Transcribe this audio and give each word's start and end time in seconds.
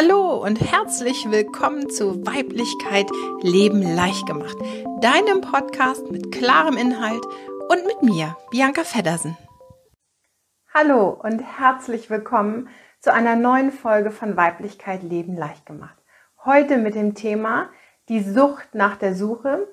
Hallo 0.00 0.40
und 0.44 0.60
herzlich 0.60 1.28
willkommen 1.28 1.90
zu 1.90 2.24
Weiblichkeit 2.24 3.10
Leben 3.42 3.82
leicht 3.82 4.28
gemacht, 4.28 4.56
deinem 5.00 5.40
Podcast 5.40 6.08
mit 6.12 6.30
klarem 6.30 6.76
Inhalt 6.76 7.24
und 7.68 7.84
mit 7.84 8.04
mir, 8.04 8.36
Bianca 8.52 8.84
Feddersen. 8.84 9.36
Hallo 10.72 11.08
und 11.20 11.40
herzlich 11.40 12.10
willkommen 12.10 12.68
zu 13.00 13.12
einer 13.12 13.34
neuen 13.34 13.72
Folge 13.72 14.12
von 14.12 14.36
Weiblichkeit 14.36 15.02
Leben 15.02 15.36
leicht 15.36 15.66
gemacht. 15.66 15.98
Heute 16.44 16.78
mit 16.78 16.94
dem 16.94 17.16
Thema 17.16 17.68
die 18.08 18.22
Sucht 18.22 18.76
nach 18.76 18.94
der 18.94 19.16
Suche 19.16 19.66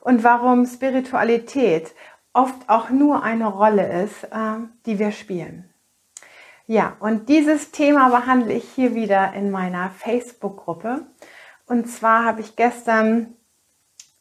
und 0.00 0.24
warum 0.24 0.64
Spiritualität 0.64 1.94
oft 2.32 2.70
auch 2.70 2.88
nur 2.88 3.22
eine 3.22 3.46
Rolle 3.46 4.04
ist, 4.04 4.24
äh, 4.24 4.56
die 4.86 4.98
wir 4.98 5.12
spielen. 5.12 5.70
Ja, 6.68 6.96
und 6.98 7.28
dieses 7.28 7.70
Thema 7.70 8.08
behandle 8.08 8.52
ich 8.54 8.68
hier 8.70 8.96
wieder 8.96 9.32
in 9.34 9.52
meiner 9.52 9.90
Facebook-Gruppe. 9.90 11.06
Und 11.66 11.88
zwar 11.88 12.24
habe 12.24 12.40
ich 12.40 12.56
gestern 12.56 13.36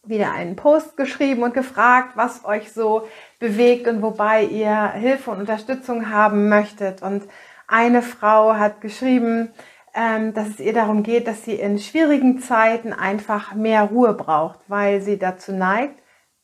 wieder 0.04 0.32
einen 0.32 0.56
Post 0.56 0.96
geschrieben 0.96 1.42
und 1.42 1.56
gefragt, 1.56 2.12
was 2.16 2.46
euch 2.46 2.72
so 2.72 3.08
bewegt 3.40 3.88
und 3.88 4.04
wobei 4.04 4.44
ihr 4.44 4.92
Hilfe 4.92 5.32
und 5.32 5.40
Unterstützung 5.40 6.12
haben 6.12 6.48
möchtet. 6.48 7.02
Und 7.02 7.24
eine 7.68 8.04
Frau 8.04 8.54
hat 8.54 8.80
geschrieben, 8.80 9.52
ähm, 9.96 10.36
dass 10.36 10.50
es 10.50 10.60
ihr 10.60 10.74
darum 10.74 11.02
geht, 11.02 11.28
dass 11.28 11.44
sie 11.46 11.56
in 11.56 11.80
schwierigen 11.80 12.40
Zeiten 12.40 12.94
einfach 12.94 13.56
mehr 13.56 13.86
Ruhe 13.86 14.14
braucht, 14.14 14.60
weil 14.68 15.02
sie 15.02 15.18
dazu 15.18 15.52
neigt, 15.52 16.00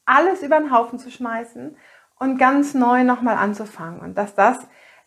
alles 0.05 0.41
über 0.41 0.59
den 0.59 0.75
Haufen 0.75 0.97
zu 0.97 1.11
schmeißen 1.11 1.77
und 2.17 2.39
ganz 2.39 2.73
neu 2.73 3.03
nochmal 3.03 3.37
anzufangen. 3.37 3.99
Und 3.99 4.17
dass 4.17 4.33
das 4.33 4.57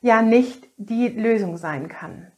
ja 0.04 0.20
nicht 0.20 0.68
die 0.76 1.08
Lösung 1.08 1.56
sein 1.56 1.88
kann. 1.88 2.30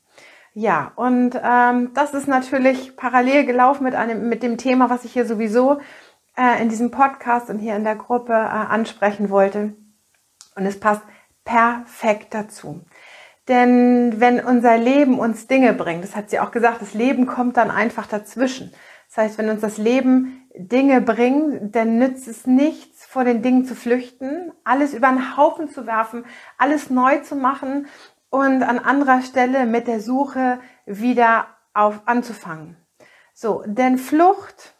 Ja, 0.54 0.92
und 0.94 1.38
ähm, 1.42 1.90
das 1.94 2.14
ist 2.14 2.28
natürlich 2.28 2.96
parallel 2.96 3.44
gelaufen 3.44 3.82
mit, 3.82 3.96
einem, 3.96 4.28
mit 4.28 4.44
dem 4.44 4.56
Thema, 4.56 4.88
was 4.88 5.04
ich 5.04 5.12
hier 5.12 5.26
sowieso 5.26 5.80
äh, 6.38 6.62
in 6.62 6.68
diesem 6.68 6.92
Podcast 6.92 7.50
und 7.50 7.58
hier 7.58 7.74
in 7.74 7.82
der 7.82 7.96
Gruppe 7.96 8.32
äh, 8.32 8.36
ansprechen 8.36 9.30
wollte. 9.30 9.74
Und 10.54 10.64
es 10.64 10.78
passt 10.78 11.02
perfekt 11.44 12.34
dazu. 12.34 12.82
Denn 13.48 14.20
wenn 14.20 14.38
unser 14.38 14.78
Leben 14.78 15.18
uns 15.18 15.48
Dinge 15.48 15.72
bringt, 15.72 16.04
das 16.04 16.14
hat 16.14 16.30
sie 16.30 16.38
auch 16.38 16.52
gesagt, 16.52 16.80
das 16.82 16.94
Leben 16.94 17.26
kommt 17.26 17.56
dann 17.56 17.72
einfach 17.72 18.06
dazwischen. 18.06 18.72
Das 19.08 19.24
heißt, 19.24 19.38
wenn 19.38 19.50
uns 19.50 19.60
das 19.60 19.76
Leben 19.76 20.46
Dinge 20.54 21.00
bringt, 21.00 21.74
dann 21.74 21.98
nützt 21.98 22.28
es 22.28 22.46
nichts, 22.46 22.95
vor 23.16 23.24
den 23.24 23.40
Dingen 23.40 23.64
zu 23.64 23.74
flüchten, 23.74 24.52
alles 24.62 24.92
über 24.92 25.08
den 25.08 25.38
Haufen 25.38 25.70
zu 25.70 25.86
werfen, 25.86 26.26
alles 26.58 26.90
neu 26.90 27.20
zu 27.20 27.34
machen 27.34 27.86
und 28.28 28.62
an 28.62 28.78
anderer 28.78 29.22
Stelle 29.22 29.64
mit 29.64 29.86
der 29.86 30.00
Suche 30.00 30.60
wieder 30.84 31.46
auf, 31.72 32.02
anzufangen. 32.04 32.76
So, 33.32 33.62
denn 33.64 33.96
Flucht 33.96 34.74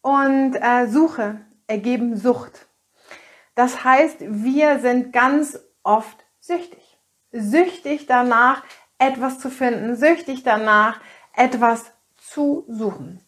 und 0.00 0.54
äh, 0.54 0.86
Suche 0.86 1.40
ergeben 1.66 2.16
Sucht. 2.16 2.68
Das 3.56 3.82
heißt, 3.82 4.18
wir 4.20 4.78
sind 4.78 5.12
ganz 5.12 5.58
oft 5.82 6.24
süchtig. 6.38 7.00
Süchtig 7.32 8.06
danach, 8.06 8.62
etwas 8.98 9.40
zu 9.40 9.50
finden, 9.50 9.96
süchtig 9.96 10.44
danach, 10.44 11.00
etwas 11.34 11.90
zu 12.16 12.64
suchen. 12.68 13.20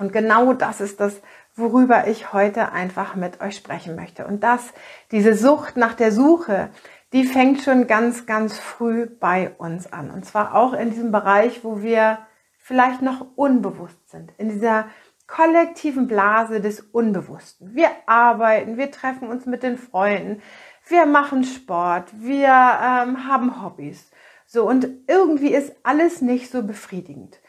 Und 0.00 0.12
genau 0.12 0.52
das 0.52 0.80
ist 0.80 0.98
das 0.98 1.20
worüber 1.56 2.06
ich 2.08 2.32
heute 2.32 2.72
einfach 2.72 3.14
mit 3.14 3.40
euch 3.40 3.56
sprechen 3.56 3.96
möchte. 3.96 4.26
Und 4.26 4.42
das, 4.42 4.72
diese 5.10 5.34
Sucht 5.34 5.76
nach 5.76 5.94
der 5.94 6.12
Suche, 6.12 6.70
die 7.12 7.24
fängt 7.24 7.62
schon 7.62 7.86
ganz, 7.86 8.26
ganz 8.26 8.58
früh 8.58 9.06
bei 9.06 9.54
uns 9.58 9.92
an. 9.92 10.10
Und 10.10 10.24
zwar 10.24 10.54
auch 10.54 10.72
in 10.72 10.90
diesem 10.90 11.12
Bereich, 11.12 11.62
wo 11.62 11.80
wir 11.80 12.18
vielleicht 12.58 13.02
noch 13.02 13.26
unbewusst 13.36 14.10
sind, 14.10 14.32
in 14.38 14.48
dieser 14.48 14.86
kollektiven 15.26 16.06
Blase 16.06 16.60
des 16.60 16.80
Unbewussten. 16.80 17.74
Wir 17.74 17.88
arbeiten, 18.06 18.76
wir 18.76 18.90
treffen 18.90 19.28
uns 19.28 19.46
mit 19.46 19.62
den 19.62 19.78
Freunden, 19.78 20.42
wir 20.86 21.06
machen 21.06 21.44
Sport, 21.44 22.10
wir 22.18 22.48
ähm, 22.48 23.26
haben 23.26 23.62
Hobbys. 23.62 24.10
So, 24.46 24.68
und 24.68 24.86
irgendwie 25.06 25.54
ist 25.54 25.74
alles 25.82 26.20
nicht 26.20 26.50
so 26.50 26.62
befriedigend. 26.62 27.40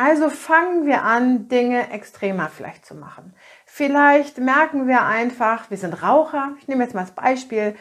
Also 0.00 0.30
fangen 0.30 0.86
wir 0.86 1.02
an, 1.02 1.48
Dinge 1.48 1.90
extremer 1.90 2.50
vielleicht 2.50 2.86
zu 2.86 2.94
machen. 2.94 3.34
Vielleicht 3.66 4.38
merken 4.38 4.86
wir 4.86 5.02
einfach, 5.02 5.70
wir 5.70 5.76
sind 5.76 6.04
Raucher. 6.04 6.52
Ich 6.60 6.68
nehme 6.68 6.84
jetzt 6.84 6.94
mal 6.94 7.00
das 7.00 7.16
Beispiel 7.16 7.74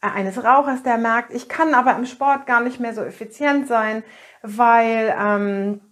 äh, 0.00 0.06
eines 0.06 0.42
Rauchers, 0.42 0.82
der 0.82 0.96
merkt, 0.96 1.30
ich 1.34 1.46
kann 1.46 1.74
aber 1.74 1.94
im 1.94 2.06
Sport 2.06 2.46
gar 2.46 2.62
nicht 2.62 2.80
mehr 2.80 2.94
so 2.94 3.02
effizient 3.02 3.68
sein, 3.68 4.02
weil 4.40 5.14
ähm, 5.20 5.82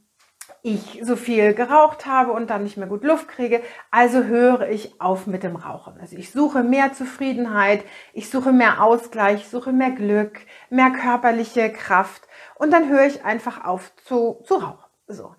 ich 0.62 1.02
so 1.02 1.14
viel 1.14 1.52
geraucht 1.52 2.06
habe 2.06 2.32
und 2.32 2.48
dann 2.48 2.62
nicht 2.62 2.78
mehr 2.78 2.88
gut 2.88 3.04
Luft 3.04 3.28
kriege. 3.28 3.60
Also 3.90 4.24
höre 4.24 4.70
ich 4.70 4.98
auf 4.98 5.26
mit 5.26 5.42
dem 5.42 5.56
Rauchen. 5.56 6.00
Also 6.00 6.16
ich 6.16 6.32
suche 6.32 6.62
mehr 6.62 6.94
Zufriedenheit, 6.94 7.84
ich 8.14 8.30
suche 8.30 8.52
mehr 8.54 8.82
Ausgleich, 8.82 9.42
ich 9.42 9.48
suche 9.48 9.74
mehr 9.74 9.90
Glück, 9.90 10.38
mehr 10.70 10.90
körperliche 10.90 11.70
Kraft 11.70 12.22
und 12.54 12.72
dann 12.72 12.88
höre 12.88 13.04
ich 13.04 13.26
einfach 13.26 13.62
auf 13.66 13.94
zu, 13.96 14.40
zu 14.46 14.54
rauchen. 14.54 14.85
So. 15.08 15.34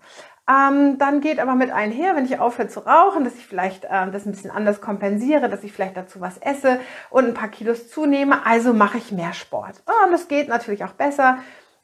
Ähm, 0.50 0.98
dann 0.98 1.20
geht 1.20 1.40
aber 1.40 1.56
mit 1.56 1.72
einher, 1.72 2.16
wenn 2.16 2.24
ich 2.24 2.40
aufhöre 2.40 2.70
zu 2.70 2.80
rauchen, 2.80 3.26
dass 3.26 3.36
ich 3.36 3.46
vielleicht 3.46 3.86
ähm, 3.90 4.14
das 4.14 4.26
ein 4.26 4.32
bisschen 4.32 4.52
anders 4.52 4.80
kompensiere, 4.80 5.50
dass 5.50 5.64
ich 5.64 5.74
vielleicht 5.74 5.98
dazu 5.98 6.22
was 6.22 6.38
esse 6.38 6.80
und 7.10 7.26
ein 7.26 7.34
paar 7.34 7.50
Kilos 7.50 7.90
zunehme. 7.90 8.46
Also 8.46 8.74
mache 8.74 8.98
ich 8.98 9.12
mehr 9.12 9.34
Sport. 9.34 9.84
Oh, 9.88 10.06
und 10.06 10.14
das 10.14 10.30
geht 10.30 10.48
natürlich 10.48 10.86
auch 10.86 10.94
besser, 10.94 11.40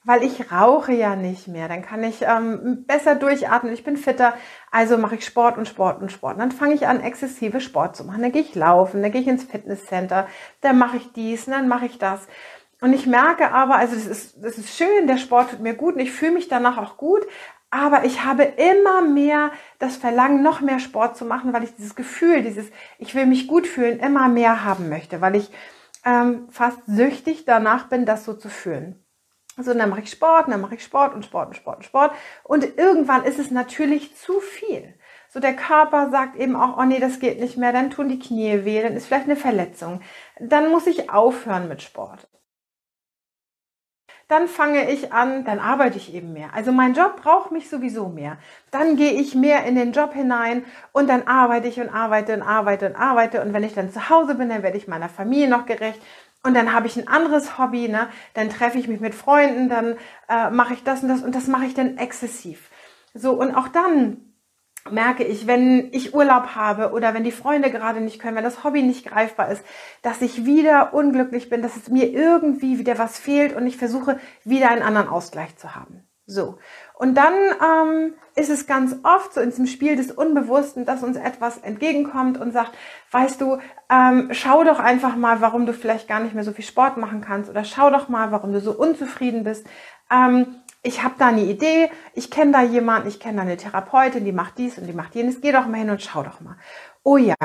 weil 0.05 0.23
ich 0.23 0.49
rauche 0.49 0.93
ja 0.93 1.17
nicht 1.17 1.49
mehr. 1.49 1.67
Dann 1.67 1.81
kann 1.81 2.05
ich 2.05 2.21
ähm, 2.21 2.85
besser 2.87 3.15
durchatmen, 3.15 3.73
ich 3.73 3.83
bin 3.83 3.97
fitter. 3.97 4.33
Also 4.71 4.97
mache 4.97 5.15
ich 5.15 5.25
Sport 5.25 5.57
und 5.57 5.67
Sport 5.67 6.01
und 6.01 6.09
Sport. 6.09 6.35
Und 6.35 6.39
dann 6.39 6.51
fange 6.53 6.73
ich 6.73 6.87
an, 6.87 7.01
exzessive 7.01 7.59
Sport 7.59 7.97
zu 7.97 8.05
machen. 8.05 8.21
Dann 8.21 8.31
gehe 8.31 8.43
ich 8.43 8.55
laufen, 8.55 9.01
dann 9.01 9.11
gehe 9.11 9.21
ich 9.21 9.27
ins 9.27 9.43
Fitnesscenter, 9.43 10.27
dann 10.61 10.77
mache 10.77 10.95
ich 10.95 11.11
dies, 11.11 11.47
und 11.47 11.53
dann 11.53 11.67
mache 11.67 11.85
ich 11.85 11.97
das. 11.97 12.27
Und 12.79 12.91
ich 12.91 13.07
merke 13.07 13.51
aber, 13.51 13.75
also 13.75 13.95
das 13.95 14.05
ist, 14.05 14.43
das 14.43 14.57
ist 14.57 14.75
schön, 14.75 15.07
der 15.07 15.17
Sport 15.17 15.51
tut 15.51 15.61
mir 15.61 15.73
gut 15.73 15.95
und 15.95 16.01
ich 16.01 16.11
fühle 16.11 16.33
mich 16.33 16.49
danach 16.49 16.77
auch 16.77 16.97
gut, 16.97 17.25
aber 17.73 18.05
ich 18.05 18.23
habe 18.23 18.43
immer 18.43 19.01
mehr 19.01 19.51
das 19.79 19.97
Verlangen, 19.97 20.43
noch 20.43 20.61
mehr 20.61 20.77
Sport 20.77 21.17
zu 21.17 21.25
machen, 21.25 21.53
weil 21.53 21.63
ich 21.63 21.75
dieses 21.75 21.95
Gefühl, 21.95 22.43
dieses 22.43 22.67
Ich 22.99 23.15
will 23.15 23.25
mich 23.25 23.47
gut 23.47 23.65
fühlen, 23.65 23.99
immer 23.99 24.29
mehr 24.29 24.63
haben 24.63 24.89
möchte, 24.89 25.21
weil 25.21 25.35
ich 25.35 25.49
ähm, 26.05 26.47
fast 26.51 26.77
süchtig 26.85 27.45
danach 27.45 27.89
bin, 27.89 28.05
das 28.05 28.25
so 28.25 28.35
zu 28.35 28.49
fühlen. 28.49 29.03
So, 29.57 29.71
und 29.71 29.79
dann 29.79 29.89
mache 29.89 30.01
ich 30.01 30.11
Sport, 30.11 30.45
und 30.45 30.51
dann 30.51 30.61
mache 30.61 30.75
ich 30.75 30.83
Sport 30.83 31.15
und 31.15 31.25
Sport 31.25 31.47
und 31.47 31.55
Sport 31.55 31.77
und 31.77 31.83
Sport. 31.85 32.11
Und 32.43 32.77
irgendwann 32.77 33.23
ist 33.23 33.39
es 33.39 33.49
natürlich 33.49 34.15
zu 34.17 34.39
viel. 34.39 34.93
So, 35.29 35.39
der 35.39 35.55
Körper 35.55 36.11
sagt 36.11 36.35
eben 36.35 36.55
auch, 36.55 36.77
oh 36.77 36.83
nee, 36.83 36.99
das 36.99 37.19
geht 37.19 37.39
nicht 37.39 37.57
mehr, 37.57 37.73
dann 37.73 37.89
tun 37.89 38.07
die 38.07 38.19
Knie 38.19 38.65
weh, 38.65 38.83
dann 38.83 38.93
ist 38.93 39.07
vielleicht 39.07 39.25
eine 39.25 39.35
Verletzung. 39.35 40.01
Dann 40.39 40.69
muss 40.69 40.85
ich 40.85 41.09
aufhören 41.09 41.67
mit 41.67 41.81
Sport 41.81 42.27
dann 44.27 44.47
fange 44.47 44.89
ich 44.89 45.13
an, 45.13 45.45
dann 45.45 45.59
arbeite 45.59 45.97
ich 45.97 46.13
eben 46.13 46.33
mehr. 46.33 46.49
Also 46.53 46.71
mein 46.71 46.93
Job 46.93 47.21
braucht 47.21 47.51
mich 47.51 47.69
sowieso 47.69 48.07
mehr. 48.07 48.37
Dann 48.71 48.95
gehe 48.95 49.11
ich 49.11 49.35
mehr 49.35 49.65
in 49.65 49.75
den 49.75 49.91
Job 49.91 50.13
hinein 50.13 50.63
und 50.91 51.09
dann 51.09 51.27
arbeite 51.27 51.67
ich 51.67 51.79
und 51.79 51.89
arbeite 51.89 52.33
und 52.33 52.41
arbeite 52.41 52.87
und 52.87 52.95
arbeite. 52.95 53.41
Und 53.41 53.53
wenn 53.53 53.63
ich 53.63 53.73
dann 53.73 53.91
zu 53.91 54.09
Hause 54.09 54.35
bin, 54.35 54.49
dann 54.49 54.63
werde 54.63 54.77
ich 54.77 54.87
meiner 54.87 55.09
Familie 55.09 55.49
noch 55.49 55.65
gerecht. 55.65 56.01
Und 56.43 56.55
dann 56.55 56.73
habe 56.73 56.87
ich 56.87 56.97
ein 56.97 57.07
anderes 57.07 57.57
Hobby, 57.57 57.87
ne? 57.87 58.09
dann 58.33 58.49
treffe 58.49 58.77
ich 58.77 58.89
mich 58.89 58.99
mit 58.99 59.15
Freunden, 59.15 59.69
dann 59.69 59.95
äh, 60.27 60.49
mache 60.49 60.73
ich 60.73 60.83
das 60.83 61.01
und 61.01 61.09
das 61.09 61.23
und 61.23 61.35
das 61.35 61.47
mache 61.47 61.65
ich 61.65 61.73
dann 61.73 61.97
exzessiv. 61.97 62.69
So, 63.13 63.31
und 63.31 63.55
auch 63.55 63.69
dann 63.69 64.32
merke 64.91 65.23
ich, 65.23 65.47
wenn 65.47 65.89
ich 65.91 66.13
Urlaub 66.13 66.55
habe 66.55 66.91
oder 66.91 67.13
wenn 67.13 67.23
die 67.23 67.31
Freunde 67.31 67.71
gerade 67.71 68.01
nicht 68.01 68.19
können, 68.19 68.35
wenn 68.35 68.43
das 68.43 68.63
Hobby 68.63 68.83
nicht 68.83 69.05
greifbar 69.05 69.49
ist, 69.49 69.63
dass 70.01 70.21
ich 70.21 70.45
wieder 70.45 70.93
unglücklich 70.93 71.49
bin, 71.49 71.61
dass 71.61 71.75
es 71.75 71.89
mir 71.89 72.09
irgendwie 72.09 72.79
wieder 72.79 72.97
was 72.97 73.17
fehlt 73.17 73.55
und 73.55 73.65
ich 73.65 73.77
versuche 73.77 74.19
wieder 74.43 74.69
einen 74.69 74.81
anderen 74.81 75.07
Ausgleich 75.07 75.55
zu 75.57 75.75
haben. 75.75 76.03
So. 76.25 76.57
Und 76.95 77.15
dann 77.15 77.33
ähm, 77.33 78.13
ist 78.35 78.49
es 78.49 78.65
ganz 78.65 78.95
oft 79.03 79.33
so 79.33 79.41
in 79.41 79.49
diesem 79.49 79.67
Spiel 79.67 79.97
des 79.97 80.11
Unbewussten, 80.11 80.85
dass 80.85 81.03
uns 81.03 81.17
etwas 81.17 81.57
entgegenkommt 81.57 82.39
und 82.39 82.53
sagt, 82.53 82.71
weißt 83.11 83.41
du, 83.41 83.57
ähm, 83.89 84.29
schau 84.31 84.63
doch 84.63 84.79
einfach 84.79 85.17
mal, 85.17 85.41
warum 85.41 85.65
du 85.65 85.73
vielleicht 85.73 86.07
gar 86.07 86.21
nicht 86.21 86.33
mehr 86.33 86.45
so 86.45 86.53
viel 86.53 86.63
Sport 86.63 86.95
machen 86.95 87.19
kannst 87.19 87.49
oder 87.49 87.65
schau 87.65 87.89
doch 87.89 88.07
mal, 88.07 88.31
warum 88.31 88.53
du 88.53 88.61
so 88.61 88.71
unzufrieden 88.71 89.43
bist. 89.43 89.67
Ähm, 90.09 90.62
ich 90.83 91.01
habe 91.01 91.15
da 91.17 91.27
eine 91.27 91.45
Idee, 91.45 91.89
ich 92.13 92.29
kenne 92.29 92.51
da 92.51 92.61
jemanden, 92.61 93.07
ich 93.07 93.19
kenne 93.19 93.37
da 93.37 93.41
eine 93.43 93.57
Therapeutin, 93.57 94.25
die 94.25 94.33
macht 94.33 94.57
dies 94.57 94.77
und 94.77 94.85
die 94.85 94.93
macht 94.93 95.15
jenes, 95.15 95.41
geh 95.41 95.53
doch 95.53 95.65
mal 95.65 95.77
hin 95.77 95.89
und 95.89 96.01
schau 96.01 96.23
doch 96.23 96.41
mal. 96.41 96.57
Oh 97.03 97.17
ja, 97.17 97.35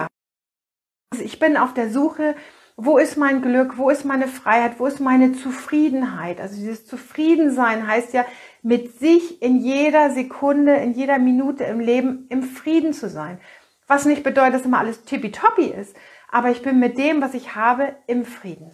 also 1.13 1.25
ich 1.25 1.39
bin 1.39 1.57
auf 1.57 1.73
der 1.73 1.91
Suche, 1.91 2.35
wo 2.77 2.99
ist 2.99 3.17
mein 3.17 3.41
Glück, 3.43 3.79
wo 3.79 3.91
ist 3.91 4.05
meine 4.05 4.29
Freiheit, 4.29 4.79
wo 4.79 4.87
ist 4.87 5.01
meine 5.01 5.33
Zufriedenheit. 5.33 6.41
Also 6.41 6.57
dieses 6.57 6.87
Zufriedensein 6.87 7.87
heißt 7.87 8.13
ja, 8.13 8.25
mit 8.63 8.99
sich 8.99 9.41
in 9.41 9.59
jeder 9.59 10.11
Sekunde, 10.11 10.77
in 10.77 10.93
jeder 10.93 11.19
Minute 11.19 11.65
im 11.65 11.81
Leben 11.81 12.27
im 12.29 12.43
Frieden 12.43 12.93
zu 12.93 13.09
sein. 13.09 13.41
Was 13.87 14.05
nicht 14.05 14.23
bedeutet, 14.23 14.55
dass 14.55 14.65
immer 14.65 14.79
alles 14.79 15.05
tippitoppi 15.05 15.65
ist, 15.65 15.97
aber 16.31 16.51
ich 16.51 16.63
bin 16.63 16.79
mit 16.79 16.99
dem, 16.99 17.23
was 17.23 17.35
ich 17.35 17.55
habe, 17.55 17.97
im 18.07 18.25
Frieden. 18.25 18.71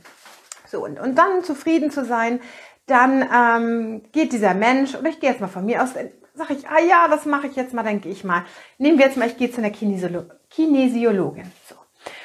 So, 0.66 0.84
und, 0.84 0.98
und 0.98 1.16
dann 1.16 1.44
zufrieden 1.44 1.90
zu 1.90 2.04
sein, 2.04 2.40
dann 2.86 3.28
ähm, 3.32 4.02
geht 4.12 4.32
dieser 4.32 4.54
Mensch, 4.54 4.94
oder 4.94 5.08
ich 5.08 5.20
gehe 5.20 5.30
jetzt 5.30 5.40
mal 5.40 5.48
von 5.48 5.64
mir 5.64 5.82
aus, 5.82 5.94
sage 6.34 6.54
ich, 6.54 6.68
ah 6.68 6.80
ja, 6.80 7.08
das 7.08 7.24
mache 7.26 7.46
ich 7.46 7.56
jetzt 7.56 7.74
mal, 7.74 7.82
dann 7.82 8.00
gehe 8.00 8.12
ich 8.12 8.24
mal. 8.24 8.44
Nehmen 8.78 8.98
wir 8.98 9.06
jetzt 9.06 9.16
mal, 9.16 9.28
ich 9.28 9.36
gehe 9.36 9.50
zu 9.50 9.58
einer 9.58 9.70
Kinesiolo 9.70 10.24
Kinesiologin. 10.50 11.50
So. 11.68 11.76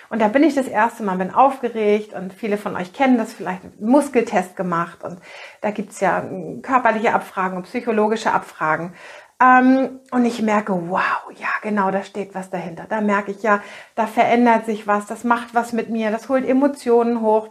Und 0.09 0.19
da 0.21 0.27
bin 0.27 0.43
ich 0.43 0.55
das 0.55 0.67
erste 0.67 1.03
Mal, 1.03 1.17
bin 1.17 1.33
aufgeregt 1.33 2.13
und 2.13 2.33
viele 2.33 2.57
von 2.57 2.75
euch 2.75 2.93
kennen 2.93 3.17
das 3.17 3.33
vielleicht, 3.33 3.79
Muskeltest 3.79 4.55
gemacht 4.55 5.03
und 5.03 5.19
da 5.61 5.71
gibt's 5.71 5.99
ja 5.99 6.23
hm, 6.23 6.61
körperliche 6.61 7.13
Abfragen 7.13 7.57
und 7.57 7.63
psychologische 7.63 8.31
Abfragen. 8.31 8.93
Ähm, 9.41 10.01
und 10.11 10.25
ich 10.25 10.41
merke, 10.41 10.73
wow, 10.89 11.31
ja, 11.37 11.47
genau, 11.61 11.91
da 11.91 12.03
steht 12.03 12.35
was 12.35 12.49
dahinter. 12.49 12.85
Da 12.89 12.99
merke 13.01 13.31
ich 13.31 13.43
ja, 13.43 13.61
da 13.95 14.07
verändert 14.07 14.65
sich 14.65 14.87
was, 14.87 15.05
das 15.05 15.23
macht 15.23 15.53
was 15.53 15.71
mit 15.71 15.89
mir, 15.89 16.11
das 16.11 16.27
holt 16.27 16.45
Emotionen 16.45 17.21
hoch. 17.21 17.49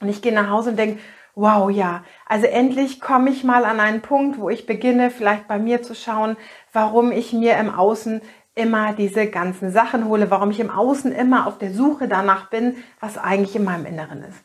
Und 0.00 0.08
ich 0.08 0.20
gehe 0.20 0.34
nach 0.34 0.50
Hause 0.50 0.70
und 0.70 0.76
denke, 0.76 1.00
wow, 1.38 1.70
ja, 1.70 2.02
also 2.26 2.46
endlich 2.46 3.00
komme 3.00 3.30
ich 3.30 3.44
mal 3.44 3.64
an 3.64 3.78
einen 3.78 4.02
Punkt, 4.02 4.40
wo 4.40 4.50
ich 4.50 4.66
beginne, 4.66 5.10
vielleicht 5.10 5.46
bei 5.46 5.58
mir 5.58 5.82
zu 5.82 5.94
schauen, 5.94 6.36
warum 6.72 7.12
ich 7.12 7.32
mir 7.32 7.56
im 7.58 7.70
Außen 7.70 8.20
immer 8.56 8.92
diese 8.92 9.28
ganzen 9.28 9.70
Sachen 9.70 10.06
hole, 10.06 10.32
warum 10.32 10.50
ich 10.50 10.58
im 10.58 10.70
Außen 10.70 11.12
immer 11.12 11.46
auf 11.46 11.58
der 11.58 11.72
Suche 11.72 12.08
danach 12.08 12.50
bin, 12.50 12.76
was 12.98 13.18
eigentlich 13.18 13.54
in 13.54 13.62
meinem 13.62 13.86
Inneren 13.86 14.24
ist. 14.24 14.42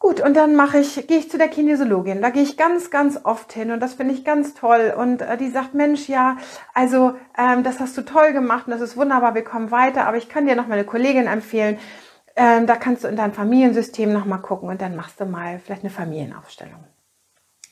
Gut, 0.00 0.20
und 0.20 0.36
dann 0.36 0.56
mache 0.56 0.78
ich, 0.78 1.06
gehe 1.06 1.18
ich 1.18 1.30
zu 1.30 1.38
der 1.38 1.46
Kinesiologin. 1.46 2.20
Da 2.20 2.30
gehe 2.30 2.42
ich 2.42 2.56
ganz, 2.56 2.90
ganz 2.90 3.20
oft 3.22 3.52
hin 3.52 3.70
und 3.70 3.78
das 3.78 3.94
finde 3.94 4.12
ich 4.12 4.24
ganz 4.24 4.54
toll. 4.54 4.92
Und 4.98 5.22
äh, 5.22 5.36
die 5.36 5.50
sagt, 5.50 5.74
Mensch, 5.74 6.08
ja, 6.08 6.36
also 6.74 7.14
ähm, 7.38 7.62
das 7.62 7.78
hast 7.78 7.96
du 7.96 8.02
toll 8.02 8.32
gemacht 8.32 8.66
und 8.66 8.72
das 8.72 8.80
ist 8.80 8.96
wunderbar, 8.96 9.36
wir 9.36 9.44
kommen 9.44 9.70
weiter, 9.70 10.08
aber 10.08 10.16
ich 10.16 10.28
kann 10.28 10.46
dir 10.46 10.56
noch 10.56 10.66
mal 10.66 10.74
eine 10.74 10.84
Kollegin 10.84 11.28
empfehlen. 11.28 11.78
Ähm, 12.36 12.66
da 12.66 12.76
kannst 12.76 13.04
du 13.04 13.08
in 13.08 13.16
dein 13.16 13.32
Familiensystem 13.32 14.12
noch 14.12 14.24
mal 14.24 14.38
gucken 14.38 14.68
und 14.68 14.80
dann 14.80 14.96
machst 14.96 15.20
du 15.20 15.26
mal 15.26 15.58
vielleicht 15.58 15.82
eine 15.82 15.90
Familienaufstellung. 15.90 16.84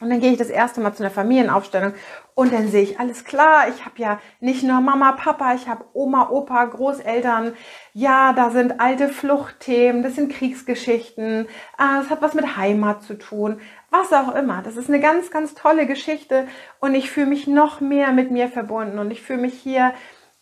Und 0.00 0.08
dann 0.08 0.20
gehe 0.20 0.32
ich 0.32 0.38
das 0.38 0.48
erste 0.48 0.80
Mal 0.80 0.94
zu 0.94 1.02
einer 1.02 1.12
Familienaufstellung 1.12 1.92
und 2.34 2.54
dann 2.54 2.68
sehe 2.68 2.82
ich, 2.82 2.98
alles 2.98 3.26
klar, 3.26 3.68
ich 3.68 3.84
habe 3.84 3.96
ja 3.98 4.18
nicht 4.40 4.62
nur 4.62 4.80
Mama, 4.80 5.12
Papa, 5.12 5.52
ich 5.52 5.68
habe 5.68 5.84
Oma, 5.92 6.30
Opa, 6.30 6.64
Großeltern. 6.64 7.52
Ja, 7.92 8.32
da 8.32 8.48
sind 8.48 8.80
alte 8.80 9.08
Fluchtthemen, 9.08 10.02
das 10.02 10.14
sind 10.14 10.32
Kriegsgeschichten, 10.32 11.46
äh, 11.78 12.00
es 12.02 12.08
hat 12.08 12.22
was 12.22 12.32
mit 12.32 12.56
Heimat 12.56 13.02
zu 13.02 13.18
tun, 13.18 13.60
was 13.90 14.10
auch 14.14 14.34
immer. 14.34 14.62
Das 14.62 14.78
ist 14.78 14.88
eine 14.88 15.00
ganz, 15.00 15.30
ganz 15.30 15.54
tolle 15.54 15.86
Geschichte 15.86 16.48
und 16.80 16.94
ich 16.94 17.10
fühle 17.10 17.26
mich 17.26 17.46
noch 17.46 17.82
mehr 17.82 18.12
mit 18.12 18.30
mir 18.30 18.48
verbunden 18.48 18.98
und 18.98 19.10
ich 19.10 19.20
fühle 19.20 19.42
mich 19.42 19.54
hier, 19.54 19.92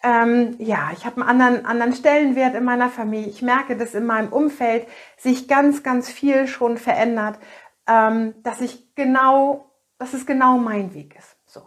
ähm, 0.02 0.54
ja, 0.58 0.90
ich 0.92 1.04
habe 1.06 1.20
einen 1.20 1.28
anderen, 1.28 1.66
anderen 1.66 1.92
Stellenwert 1.92 2.54
in 2.54 2.64
meiner 2.64 2.88
Familie. 2.88 3.28
Ich 3.28 3.42
merke, 3.42 3.76
dass 3.76 3.94
in 3.94 4.06
meinem 4.06 4.32
Umfeld 4.32 4.86
sich 5.16 5.48
ganz, 5.48 5.82
ganz 5.82 6.08
viel 6.10 6.46
schon 6.46 6.78
verändert 6.78 7.38
ähm, 7.88 8.34
dass 8.42 8.60
ich 8.60 8.94
genau, 8.94 9.72
dass 9.98 10.12
es 10.12 10.26
genau 10.26 10.58
mein 10.58 10.94
Weg 10.94 11.16
ist. 11.18 11.36
So. 11.46 11.62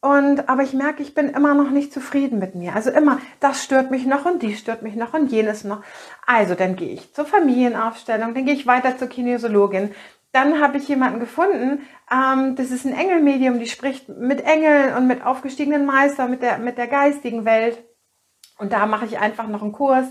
Und, 0.00 0.48
aber 0.48 0.62
ich 0.62 0.74
merke, 0.74 1.02
ich 1.02 1.14
bin 1.14 1.30
immer 1.30 1.54
noch 1.54 1.70
nicht 1.70 1.92
zufrieden 1.92 2.38
mit 2.38 2.54
mir. 2.54 2.76
Also 2.76 2.90
immer, 2.90 3.18
das 3.40 3.64
stört 3.64 3.90
mich 3.90 4.06
noch 4.06 4.26
und 4.26 4.42
dies 4.42 4.60
stört 4.60 4.82
mich 4.82 4.94
noch 4.94 5.14
und 5.14 5.32
jenes 5.32 5.64
noch. 5.64 5.82
Also 6.26 6.54
dann 6.54 6.76
gehe 6.76 6.92
ich 6.92 7.12
zur 7.14 7.24
Familienaufstellung, 7.24 8.34
dann 8.34 8.44
gehe 8.44 8.54
ich 8.54 8.66
weiter 8.66 8.96
zur 8.98 9.08
Kinesiologin. 9.08 9.94
Dann 10.36 10.60
habe 10.60 10.76
ich 10.76 10.86
jemanden 10.86 11.18
gefunden, 11.18 11.80
ähm, 12.12 12.56
das 12.56 12.70
ist 12.70 12.84
ein 12.84 12.92
Engelmedium, 12.92 13.58
die 13.58 13.66
spricht 13.66 14.10
mit 14.10 14.42
Engeln 14.42 14.94
und 14.94 15.06
mit 15.06 15.24
aufgestiegenen 15.24 15.86
Meistern, 15.86 16.30
mit 16.30 16.42
der, 16.42 16.58
mit 16.58 16.76
der 16.76 16.88
geistigen 16.88 17.46
Welt. 17.46 17.82
Und 18.58 18.74
da 18.74 18.84
mache 18.84 19.06
ich 19.06 19.18
einfach 19.18 19.48
noch 19.48 19.62
einen 19.62 19.72
Kurs 19.72 20.06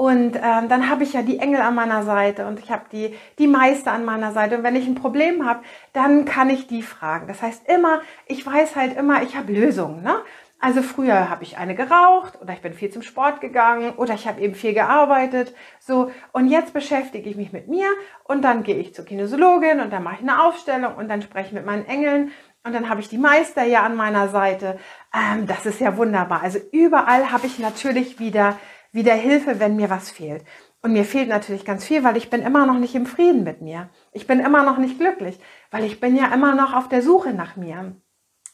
und 0.00 0.36
ähm, 0.36 0.68
dann 0.68 0.88
habe 0.88 1.02
ich 1.02 1.12
ja 1.12 1.22
die 1.22 1.40
Engel 1.40 1.60
an 1.60 1.74
meiner 1.74 2.04
Seite 2.04 2.46
und 2.46 2.60
ich 2.60 2.70
habe 2.70 2.84
die, 2.92 3.16
die 3.40 3.48
Meister 3.48 3.90
an 3.90 4.04
meiner 4.04 4.30
Seite. 4.30 4.56
Und 4.56 4.62
wenn 4.62 4.76
ich 4.76 4.86
ein 4.86 4.94
Problem 4.94 5.44
habe, 5.44 5.64
dann 5.92 6.24
kann 6.24 6.50
ich 6.50 6.68
die 6.68 6.82
fragen. 6.82 7.26
Das 7.26 7.42
heißt 7.42 7.68
immer, 7.68 8.00
ich 8.26 8.46
weiß 8.46 8.76
halt 8.76 8.96
immer, 8.96 9.24
ich 9.24 9.36
habe 9.36 9.52
Lösungen. 9.52 10.04
Ne? 10.04 10.14
Also 10.60 10.82
früher 10.82 11.30
habe 11.30 11.44
ich 11.44 11.56
eine 11.56 11.76
geraucht 11.76 12.40
oder 12.40 12.52
ich 12.52 12.60
bin 12.60 12.74
viel 12.74 12.90
zum 12.90 13.02
Sport 13.02 13.40
gegangen 13.40 13.92
oder 13.96 14.14
ich 14.14 14.26
habe 14.26 14.40
eben 14.40 14.54
viel 14.54 14.74
gearbeitet. 14.74 15.54
So 15.78 16.10
und 16.32 16.48
jetzt 16.48 16.72
beschäftige 16.72 17.30
ich 17.30 17.36
mich 17.36 17.52
mit 17.52 17.68
mir 17.68 17.86
und 18.24 18.42
dann 18.42 18.64
gehe 18.64 18.76
ich 18.76 18.94
zur 18.94 19.04
Kinesiologin 19.04 19.80
und 19.80 19.92
dann 19.92 20.02
mache 20.02 20.16
ich 20.16 20.22
eine 20.22 20.42
Aufstellung 20.42 20.96
und 20.96 21.08
dann 21.08 21.22
spreche 21.22 21.48
ich 21.48 21.52
mit 21.52 21.64
meinen 21.64 21.86
Engeln 21.86 22.32
und 22.64 22.74
dann 22.74 22.88
habe 22.88 23.00
ich 23.00 23.08
die 23.08 23.18
Meister 23.18 23.62
ja 23.62 23.84
an 23.84 23.94
meiner 23.94 24.28
Seite. 24.28 24.78
Ähm, 25.14 25.46
das 25.46 25.64
ist 25.64 25.80
ja 25.80 25.96
wunderbar. 25.96 26.42
Also 26.42 26.58
überall 26.72 27.30
habe 27.30 27.46
ich 27.46 27.60
natürlich 27.60 28.18
wieder 28.18 28.58
wieder 28.92 29.14
Hilfe, 29.14 29.60
wenn 29.60 29.76
mir 29.76 29.90
was 29.90 30.10
fehlt. 30.10 30.44
Und 30.80 30.92
mir 30.92 31.04
fehlt 31.04 31.28
natürlich 31.28 31.64
ganz 31.64 31.84
viel, 31.84 32.04
weil 32.04 32.16
ich 32.16 32.30
bin 32.30 32.42
immer 32.42 32.66
noch 32.66 32.78
nicht 32.78 32.94
im 32.94 33.06
Frieden 33.06 33.42
mit 33.42 33.60
mir. 33.60 33.90
Ich 34.12 34.26
bin 34.26 34.40
immer 34.40 34.62
noch 34.62 34.78
nicht 34.78 34.98
glücklich, 34.98 35.38
weil 35.70 35.84
ich 35.84 36.00
bin 36.00 36.16
ja 36.16 36.32
immer 36.32 36.54
noch 36.54 36.72
auf 36.72 36.88
der 36.88 37.02
Suche 37.02 37.32
nach 37.32 37.56
mir. 37.56 37.96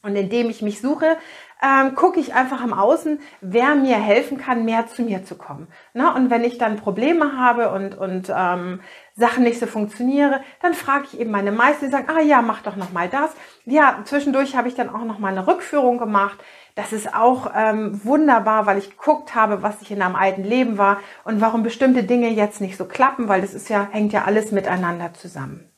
Und 0.03 0.17
indem 0.17 0.51
ich 0.51 0.61
mich 0.61 0.81
suche, 0.81 1.17
ähm, 1.65 1.95
gucke 1.95 2.21
ich 2.21 2.35
einfach 2.35 2.63
im 2.63 2.75
Außen, 2.75 3.21
wer 3.41 3.75
mir 3.75 3.97
helfen 3.97 4.37
kann, 4.37 4.65
mehr 4.65 4.87
zu 4.87 5.03
mir 5.03 5.25
zu 5.25 5.37
kommen. 5.37 5.69
Na, 5.95 6.15
und 6.15 6.29
wenn 6.29 6.45
ich 6.45 6.59
dann 6.59 6.77
Probleme 6.77 7.39
habe 7.39 7.71
und, 7.71 7.97
und 7.97 8.31
ähm, 8.35 8.81
Sachen 9.15 9.45
nicht 9.45 9.59
so 9.59 9.67
funktionieren, 9.67 10.41
dann 10.61 10.75
frage 10.75 11.07
ich 11.11 11.21
eben 11.21 11.31
meine 11.31 11.53
Meister, 11.53 11.87
die 11.87 11.93
sagen, 11.93 12.09
ah 12.15 12.21
ja, 12.21 12.43
mach 12.43 12.63
doch 12.63 12.77
noch 12.77 12.93
mal 12.93 13.09
das. 13.09 13.31
Ja, 13.65 14.01
zwischendurch 14.05 14.57
habe 14.57 14.69
ich 14.69 14.75
dann 14.75 14.91
auch 14.91 15.05
noch 15.05 15.19
mal 15.19 15.29
eine 15.29 15.47
Rückführung 15.47 15.97
gemacht. 15.97 16.39
Das 16.75 16.93
ist 16.93 17.15
auch 17.15 17.51
ähm, 17.55 18.05
wunderbar, 18.05 18.67
weil 18.67 18.79
ich 18.79 18.91
geguckt 18.91 19.35
habe, 19.35 19.63
was 19.63 19.81
ich 19.81 19.91
in 19.91 20.03
einem 20.03 20.17
alten 20.17 20.45
Leben 20.45 20.77
war 20.77 20.99
und 21.25 21.41
warum 21.41 21.63
bestimmte 21.63 22.03
Dinge 22.03 22.29
jetzt 22.29 22.61
nicht 22.61 22.77
so 22.77 22.85
klappen, 22.85 23.29
weil 23.29 23.41
das 23.41 23.55
ist 23.55 23.71
ja, 23.71 23.89
hängt 23.91 24.13
ja 24.13 24.25
alles 24.25 24.53
miteinander 24.53 25.15
zusammen. 25.15 25.71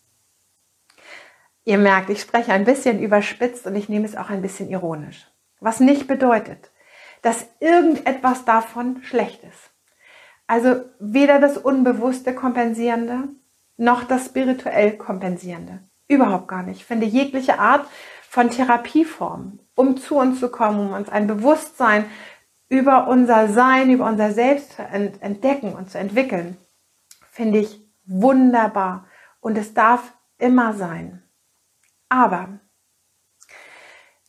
Ihr 1.65 1.79
merkt, 1.79 2.11
ich 2.11 2.21
spreche 2.21 2.53
ein 2.53 2.65
bisschen 2.65 3.01
überspitzt 3.01 3.67
und 3.67 3.77
ich 3.77 3.89
nehme 3.89 4.07
es 4.07 4.17
auch 4.17 4.31
ein 4.31 4.43
bisschen 4.43 4.71
ironisch. 4.71 5.27
Was 5.67 5.81
nicht 5.81 6.07
bedeutet, 6.07 6.71
dass 7.23 7.45
irgendetwas 7.59 8.45
davon 8.45 9.03
schlecht 9.03 9.43
ist. 9.43 9.73
Also 10.47 10.77
weder 11.01 11.41
das 11.41 11.59
Unbewusste 11.59 12.37
kompensierende 12.37 13.31
noch 13.77 14.05
das 14.05 14.27
spirituell 14.27 14.97
kompensierende. 14.97 15.81
Überhaupt 16.07 16.47
gar 16.47 16.63
nicht. 16.63 16.83
Ich 16.83 16.85
finde 16.85 17.05
jegliche 17.05 17.59
Art 17.59 17.85
von 18.29 18.49
Therapieformen, 18.49 19.59
um 19.75 19.97
zu 19.97 20.15
uns 20.15 20.39
zu 20.39 20.51
kommen, 20.51 20.79
um 20.79 20.93
uns 20.93 21.09
ein 21.09 21.27
Bewusstsein 21.27 22.05
über 22.69 23.09
unser 23.09 23.49
Sein, 23.49 23.91
über 23.91 24.07
unser 24.07 24.31
Selbst 24.31 24.75
zu 24.75 24.83
entdecken 24.83 25.73
und 25.75 25.91
zu 25.91 25.99
entwickeln, 25.99 26.57
finde 27.33 27.59
ich 27.59 27.81
wunderbar. 28.05 29.09
Und 29.41 29.59
es 29.59 29.75
darf 29.75 30.13
immer 30.39 30.75
sein. 30.75 31.25
Aber 32.09 32.61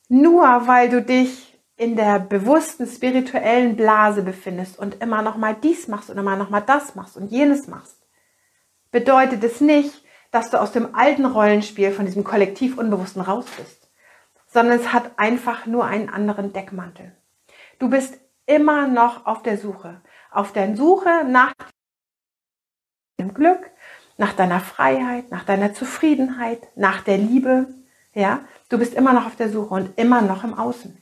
nur 0.07 0.68
weil 0.68 0.89
du 0.89 1.01
dich 1.01 1.59
in 1.75 1.95
der 1.95 2.19
bewussten 2.19 2.87
spirituellen 2.87 3.76
Blase 3.76 4.23
befindest 4.23 4.80
und 4.80 5.02
immer 5.02 5.21
noch 5.21 5.37
mal 5.37 5.56
dies 5.56 5.87
machst 5.87 6.09
und 6.09 6.18
immer 6.18 6.35
noch 6.35 6.49
mal 6.49 6.61
das 6.61 6.95
machst 6.95 7.18
und 7.18 7.31
jenes 7.31 7.68
machst, 7.68 7.97
bedeutet 8.92 9.44
es 9.44 9.61
nicht, 9.61 10.04
dass 10.31 10.49
du 10.49 10.59
aus 10.59 10.71
dem 10.71 10.95
alten 10.95 11.26
Rollenspiel 11.26 11.92
von 11.92 12.06
diesem 12.06 12.23
Kollektiv 12.23 12.78
Unbewussten 12.78 13.21
raus 13.21 13.45
bist 13.57 13.87
sondern 14.47 14.80
es 14.80 14.94
hat 14.94 15.11
einfach 15.18 15.66
nur 15.66 15.85
einen 15.85 16.09
anderen 16.09 16.54
Deckmantel. 16.54 17.16
Du 17.80 17.90
bist 17.90 18.18
immer 18.45 18.87
noch 18.87 19.26
auf 19.26 19.44
der 19.44 19.57
Suche, 19.57 20.02
auf 20.31 20.54
der 20.54 20.76
Suche 20.76 21.26
nach 21.26 21.54
dem 23.19 23.33
Glück, 23.33 23.69
nach 24.18 24.33
deiner 24.33 24.59
Freiheit, 24.59 25.30
nach 25.30 25.44
deiner 25.44 25.73
Zufriedenheit, 25.73 26.68
nach 26.76 27.02
der 27.02 27.18
Liebe. 27.18 27.68
Ja, 28.18 28.42
du 28.69 28.80
bist 28.80 28.95
immer 28.95 29.14
noch 29.14 29.28
auf 29.28 29.36
der 29.36 29.52
Suche 29.52 29.76
und 29.76 29.92
immer 29.95 30.24
noch 30.24 30.44
im 30.44 30.56
Außen. 30.56 31.00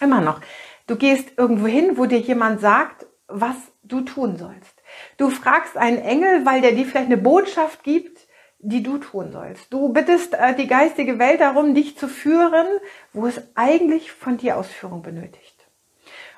Immer 0.00 0.20
noch. 0.20 0.40
Du 0.86 0.94
gehst 0.94 1.30
irgendwo 1.36 1.66
hin, 1.66 1.98
wo 1.98 2.06
dir 2.06 2.20
jemand 2.20 2.60
sagt, 2.60 3.04
was 3.26 3.56
du 3.82 4.02
tun 4.02 4.36
sollst. 4.36 4.80
Du 5.16 5.30
fragst 5.30 5.76
einen 5.76 5.98
Engel, 5.98 6.46
weil 6.46 6.60
der 6.60 6.70
dir 6.70 6.86
vielleicht 6.86 7.06
eine 7.06 7.16
Botschaft 7.16 7.82
gibt, 7.82 8.28
die 8.60 8.84
du 8.84 8.98
tun 8.98 9.32
sollst. 9.32 9.72
Du 9.72 9.88
bittest 9.88 10.34
äh, 10.34 10.54
die 10.54 10.68
geistige 10.68 11.18
Welt 11.18 11.40
darum, 11.40 11.74
dich 11.74 11.98
zu 11.98 12.06
führen, 12.06 12.68
wo 13.12 13.26
es 13.26 13.42
eigentlich 13.56 14.12
von 14.12 14.36
dir 14.36 14.56
Ausführung 14.56 15.02
benötigt. 15.02 15.66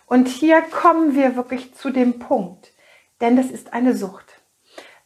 Und 0.07 0.29
hier 0.29 0.63
kommen 0.63 1.17
wir 1.17 1.37
wirklich 1.37 1.75
zu 1.75 1.91
dem 1.91 2.19
Punkt, 2.19 2.73
denn 3.21 3.37
das 3.37 3.51
ist 3.51 3.75
eine 3.75 3.95
Sucht. 3.95 4.38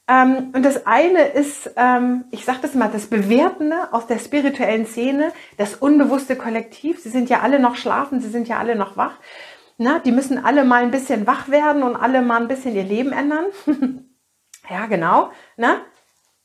Ähm, 0.07 0.51
und 0.53 0.63
das 0.63 0.85
eine 0.85 1.23
ist, 1.23 1.71
ähm, 1.77 2.25
ich 2.31 2.45
sage 2.45 2.59
das 2.61 2.75
mal, 2.75 2.89
das 2.91 3.07
Bewertende 3.07 3.93
aus 3.93 4.07
der 4.07 4.19
spirituellen 4.19 4.85
Szene, 4.85 5.31
das 5.57 5.75
unbewusste 5.75 6.35
Kollektiv. 6.35 7.01
Sie 7.01 7.09
sind 7.09 7.29
ja 7.29 7.39
alle 7.39 7.59
noch 7.59 7.75
schlafen, 7.75 8.19
sie 8.19 8.29
sind 8.29 8.47
ja 8.47 8.59
alle 8.59 8.75
noch 8.75 8.97
wach. 8.97 9.15
Na, 9.77 9.99
die 9.99 10.11
müssen 10.11 10.43
alle 10.43 10.65
mal 10.65 10.83
ein 10.83 10.91
bisschen 10.91 11.25
wach 11.25 11.49
werden 11.49 11.83
und 11.83 11.95
alle 11.95 12.21
mal 12.21 12.41
ein 12.41 12.47
bisschen 12.47 12.75
ihr 12.75 12.83
Leben 12.83 13.11
ändern. 13.11 13.45
ja, 14.69 14.85
genau. 14.87 15.31
Na? 15.57 15.81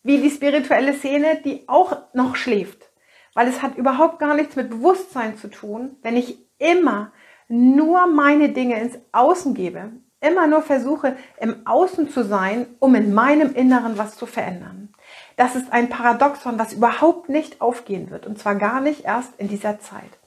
wie 0.02 0.22
die 0.22 0.30
spirituelle 0.30 0.94
Szene, 0.94 1.40
die 1.44 1.68
auch 1.68 1.96
noch 2.14 2.34
schläft. 2.34 2.90
Weil 3.34 3.46
es 3.46 3.62
hat 3.62 3.76
überhaupt 3.76 4.18
gar 4.18 4.34
nichts 4.34 4.56
mit 4.56 4.70
Bewusstsein 4.70 5.36
zu 5.36 5.48
tun, 5.48 5.96
wenn 6.02 6.16
ich 6.16 6.38
immer 6.58 7.12
nur 7.48 8.06
meine 8.06 8.48
Dinge 8.48 8.80
ins 8.80 8.98
Außen 9.12 9.52
gebe, 9.54 9.92
immer 10.20 10.46
nur 10.46 10.62
versuche, 10.62 11.16
im 11.40 11.66
Außen 11.66 12.10
zu 12.10 12.24
sein, 12.24 12.66
um 12.80 12.94
in 12.94 13.14
meinem 13.14 13.54
Inneren 13.54 13.98
was 13.98 14.16
zu 14.16 14.26
verändern. 14.26 14.92
Das 15.36 15.54
ist 15.54 15.72
ein 15.72 15.88
Paradoxon, 15.88 16.58
was 16.58 16.72
überhaupt 16.72 17.28
nicht 17.28 17.60
aufgehen 17.60 18.10
wird. 18.10 18.26
Und 18.26 18.38
zwar 18.38 18.56
gar 18.56 18.80
nicht 18.80 19.04
erst 19.04 19.38
in 19.38 19.48
dieser 19.48 19.78
Zeit. 19.78 20.18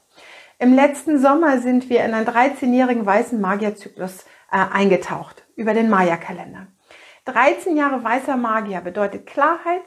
Im 0.58 0.74
letzten 0.74 1.18
Sommer 1.18 1.58
sind 1.60 1.90
wir 1.90 2.04
in 2.04 2.14
einen 2.14 2.26
13-jährigen 2.26 3.04
weißen 3.04 3.40
Magierzyklus 3.40 4.24
äh, 4.50 4.58
eingetaucht 4.72 5.44
über 5.56 5.74
den 5.74 5.90
Maya-Kalender. 5.90 6.68
13 7.24 7.76
Jahre 7.76 8.02
weißer 8.02 8.36
Magier 8.36 8.80
bedeutet 8.80 9.26
Klarheit, 9.26 9.82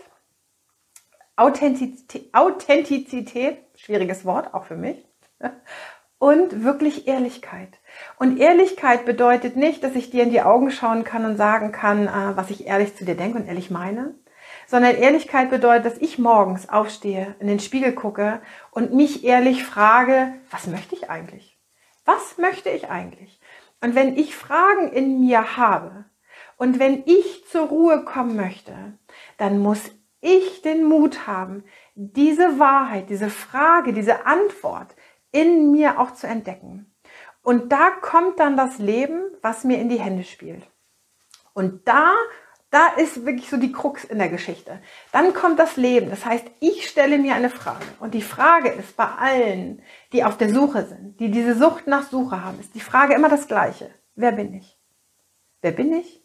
Authentizität, 1.36 2.34
Authentizität, 2.34 3.58
schwieriges 3.76 4.26
Wort, 4.26 4.54
auch 4.54 4.66
für 4.66 4.78
mich, 4.78 5.06
und 6.18 6.64
wirklich 6.64 7.08
Ehrlichkeit. 7.08 7.80
Und 8.18 8.40
Ehrlichkeit 8.40 9.06
bedeutet 9.06 9.56
nicht, 9.56 9.84
dass 9.84 9.96
ich 9.96 10.10
dir 10.10 10.24
in 10.24 10.30
die 10.30 10.42
Augen 10.42 10.72
schauen 10.72 11.04
kann 11.04 11.26
und 11.26 11.38
sagen 11.38 11.72
kann, 11.72 12.08
äh, 12.08 12.38
was 12.38 12.50
ich 12.50 12.68
ehrlich 12.68 12.96
zu 12.96 13.06
dir 13.06 13.16
denke 13.16 13.38
und 13.38 13.48
ehrlich 13.48 13.70
meine, 13.72 14.16
sondern 14.68 14.96
Ehrlichkeit 14.96 15.50
bedeutet, 15.50 15.86
dass 15.86 16.02
ich 16.02 16.18
morgens 16.18 16.70
aufstehe, 16.70 17.36
in 17.40 17.48
den 17.48 17.60
Spiegel 17.60 17.94
gucke 17.94 18.42
und 18.72 18.94
mich 18.94 19.24
ehrlich 19.24 19.64
frage, 19.64 20.34
was 20.50 20.68
möchte 20.68 20.96
ich 20.96 21.10
eigentlich? 21.10 21.58
Was 22.06 22.38
möchte 22.38 22.70
ich 22.70 22.90
eigentlich? 22.90 23.40
Und 23.82 23.96
wenn 23.96 24.18
ich 24.18 24.36
Fragen 24.36 24.92
in 24.92 25.20
mir 25.20 25.58
habe 25.58 26.06
und 26.58 26.80
wenn 26.80 27.04
ich 27.06 27.46
zur 27.48 27.68
Ruhe 27.68 28.06
kommen 28.06 28.36
möchte, 28.36 28.74
dann 29.38 29.60
muss 29.60 29.92
ich 30.22 30.62
den 30.62 30.86
Mut 30.86 31.28
haben, 31.28 31.64
diese 31.94 32.60
Wahrheit, 32.60 33.10
diese 33.10 33.30
Frage, 33.30 33.94
diese 33.94 34.26
Antwort 34.26 34.96
in 35.32 35.72
mir 35.72 36.00
auch 36.00 36.14
zu 36.14 36.28
entdecken. 36.28 36.95
Und 37.46 37.72
da 37.72 37.92
kommt 37.92 38.40
dann 38.40 38.58
das 38.58 38.80
Leben, 38.80 39.22
was 39.44 39.64
mir 39.64 39.78
in 39.78 39.88
die 39.88 40.00
Hände 40.00 40.24
spielt. 40.24 40.68
Und 41.54 41.88
da, 41.88 42.16
da 42.72 42.88
ist 42.98 43.24
wirklich 43.24 43.52
so 43.52 43.58
die 43.58 43.72
Krux 43.72 44.04
in 44.04 44.18
der 44.18 44.30
Geschichte. 44.30 44.82
Dann 45.12 45.32
kommt 45.36 45.60
das 45.60 45.78
Leben. 45.78 46.10
Das 46.10 46.26
heißt, 46.26 46.44
ich 46.60 46.90
stelle 46.90 47.20
mir 47.20 47.36
eine 47.36 47.52
Frage. 47.52 47.86
Und 48.00 48.16
die 48.16 48.24
Frage 48.24 48.70
ist 48.70 48.98
bei 48.98 49.06
allen, 49.06 49.84
die 50.12 50.24
auf 50.24 50.38
der 50.38 50.52
Suche 50.52 50.88
sind, 50.88 51.20
die 51.20 51.30
diese 51.30 51.54
Sucht 51.54 51.86
nach 51.86 52.10
Suche 52.10 52.44
haben, 52.44 52.60
ist 52.60 52.74
die 52.74 52.80
Frage 52.80 53.14
immer 53.14 53.30
das 53.30 53.48
gleiche. 53.48 53.92
Wer 54.16 54.32
bin 54.32 54.56
ich? 54.56 54.76
Wer 55.62 55.72
bin 55.72 55.94
ich? 55.94 56.24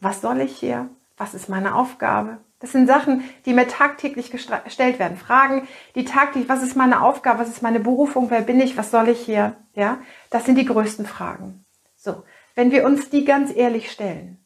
Was 0.00 0.20
soll 0.20 0.42
ich 0.42 0.54
hier? 0.54 0.90
Was 1.16 1.32
ist 1.32 1.48
meine 1.48 1.74
Aufgabe? 1.74 2.40
Das 2.60 2.72
sind 2.72 2.86
Sachen, 2.86 3.24
die 3.46 3.54
mir 3.54 3.66
tagtäglich 3.66 4.30
gestellt 4.30 4.98
werden. 4.98 5.16
Fragen, 5.16 5.66
die 5.94 6.04
tagtäglich, 6.04 6.48
was 6.48 6.62
ist 6.62 6.76
meine 6.76 7.02
Aufgabe, 7.02 7.40
was 7.40 7.48
ist 7.48 7.62
meine 7.62 7.80
Berufung, 7.80 8.30
wer 8.30 8.42
bin 8.42 8.60
ich, 8.60 8.76
was 8.76 8.90
soll 8.90 9.08
ich 9.08 9.20
hier? 9.20 9.56
Ja, 9.74 9.98
das 10.28 10.44
sind 10.44 10.56
die 10.56 10.66
größten 10.66 11.06
Fragen. 11.06 11.64
So, 11.96 12.22
wenn 12.54 12.70
wir 12.70 12.84
uns 12.84 13.08
die 13.08 13.24
ganz 13.24 13.54
ehrlich 13.54 13.90
stellen 13.90 14.44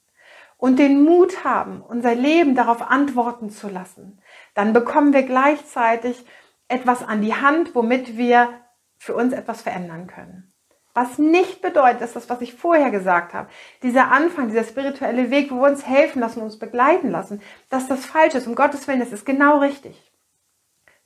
und 0.57 0.79
den 0.79 1.03
Mut 1.03 1.45
haben, 1.45 1.83
unser 1.83 2.15
Leben 2.15 2.55
darauf 2.55 2.89
antworten 2.89 3.51
zu 3.51 3.69
lassen, 3.69 4.21
dann 4.55 4.73
bekommen 4.73 5.13
wir 5.13 5.25
gleichzeitig 5.25 6.25
etwas 6.69 7.03
an 7.03 7.21
die 7.21 7.35
Hand, 7.35 7.75
womit 7.75 8.17
wir 8.17 8.49
für 8.97 9.17
uns 9.17 9.33
etwas 9.33 9.63
verändern 9.63 10.07
können. 10.07 10.54
Was 10.95 11.19
nicht 11.19 11.61
bedeutet, 11.61 12.01
dass 12.01 12.13
das, 12.13 12.31
was 12.31 12.41
ich 12.41 12.55
vorher 12.55 12.93
gesagt 12.93 13.35
habe, 13.35 13.51
dieser 13.83 14.13
Anfang, 14.13 14.47
dieser 14.47 14.63
spirituelle 14.63 15.29
Weg, 15.33 15.51
wo 15.51 15.57
wir 15.57 15.69
uns 15.69 15.85
helfen 15.85 16.21
lassen, 16.21 16.41
uns 16.41 16.57
begleiten 16.57 17.11
lassen, 17.11 17.43
dass 17.69 17.89
das 17.89 18.07
falsch 18.07 18.37
ist. 18.37 18.47
Um 18.47 18.55
Gottes 18.55 18.87
Willen, 18.87 19.01
das 19.01 19.13
ist 19.13 19.27
genau 19.27 19.59
richtig. 19.59 20.13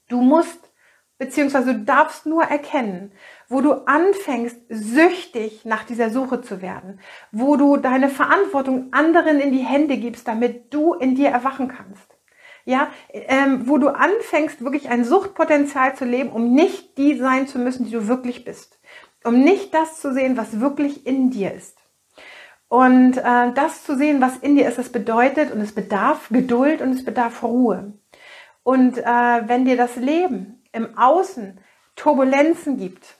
Du 0.09 0.21
musst, 0.21 0.71
beziehungsweise 1.17 1.73
du 1.73 1.85
darfst 1.85 2.27
nur 2.27 2.45
erkennen, 2.45 3.13
wo 3.49 3.63
du 3.63 3.87
anfängst, 3.87 4.59
süchtig 4.69 5.65
nach 5.65 5.85
dieser 5.85 6.11
Suche 6.11 6.43
zu 6.43 6.61
werden, 6.61 7.01
wo 7.33 7.57
du 7.57 7.79
deine 7.79 8.11
Verantwortung 8.11 8.89
anderen 8.93 9.41
in 9.41 9.53
die 9.53 9.65
Hände 9.65 9.97
gibst, 9.97 10.29
damit 10.29 10.73
du 10.75 10.93
in 10.93 11.15
dir 11.15 11.31
erwachen 11.31 11.69
kannst. 11.69 12.15
Ja, 12.67 12.89
ähm, 13.11 13.67
wo 13.67 13.79
du 13.79 13.89
anfängst, 13.89 14.63
wirklich 14.63 14.91
ein 14.91 15.03
Suchtpotenzial 15.03 15.97
zu 15.97 16.05
leben, 16.05 16.29
um 16.31 16.53
nicht 16.53 16.99
die 16.99 17.17
sein 17.17 17.47
zu 17.47 17.59
müssen, 17.59 17.87
die 17.87 17.93
du 17.93 18.07
wirklich 18.07 18.45
bist 18.45 18.78
um 19.25 19.41
nicht 19.41 19.75
das 19.75 20.01
zu 20.01 20.13
sehen, 20.13 20.37
was 20.37 20.61
wirklich 20.61 21.07
in 21.07 21.31
dir 21.31 21.53
ist. 21.53 21.79
Und 22.69 23.17
äh, 23.17 23.53
das 23.55 23.85
zu 23.85 23.97
sehen, 23.97 24.21
was 24.21 24.37
in 24.39 24.57
dir 24.57 24.69
ist, 24.69 24.79
das 24.79 24.91
bedeutet 24.91 25.53
und 25.53 25.61
es 25.61 25.75
bedarf 25.75 26.29
Geduld 26.31 26.83
und 26.83 26.93
es 26.93 27.05
bedarf 27.05 27.43
Ruhe. 27.43 27.95
Und 28.63 28.99
äh, 28.99 29.03
wenn 29.05 29.65
dir 29.65 29.77
das 29.77 29.97
Leben 29.97 30.63
im 30.73 30.99
Außen 30.99 31.61
Turbulenzen 31.97 32.77
gibt, 32.77 33.17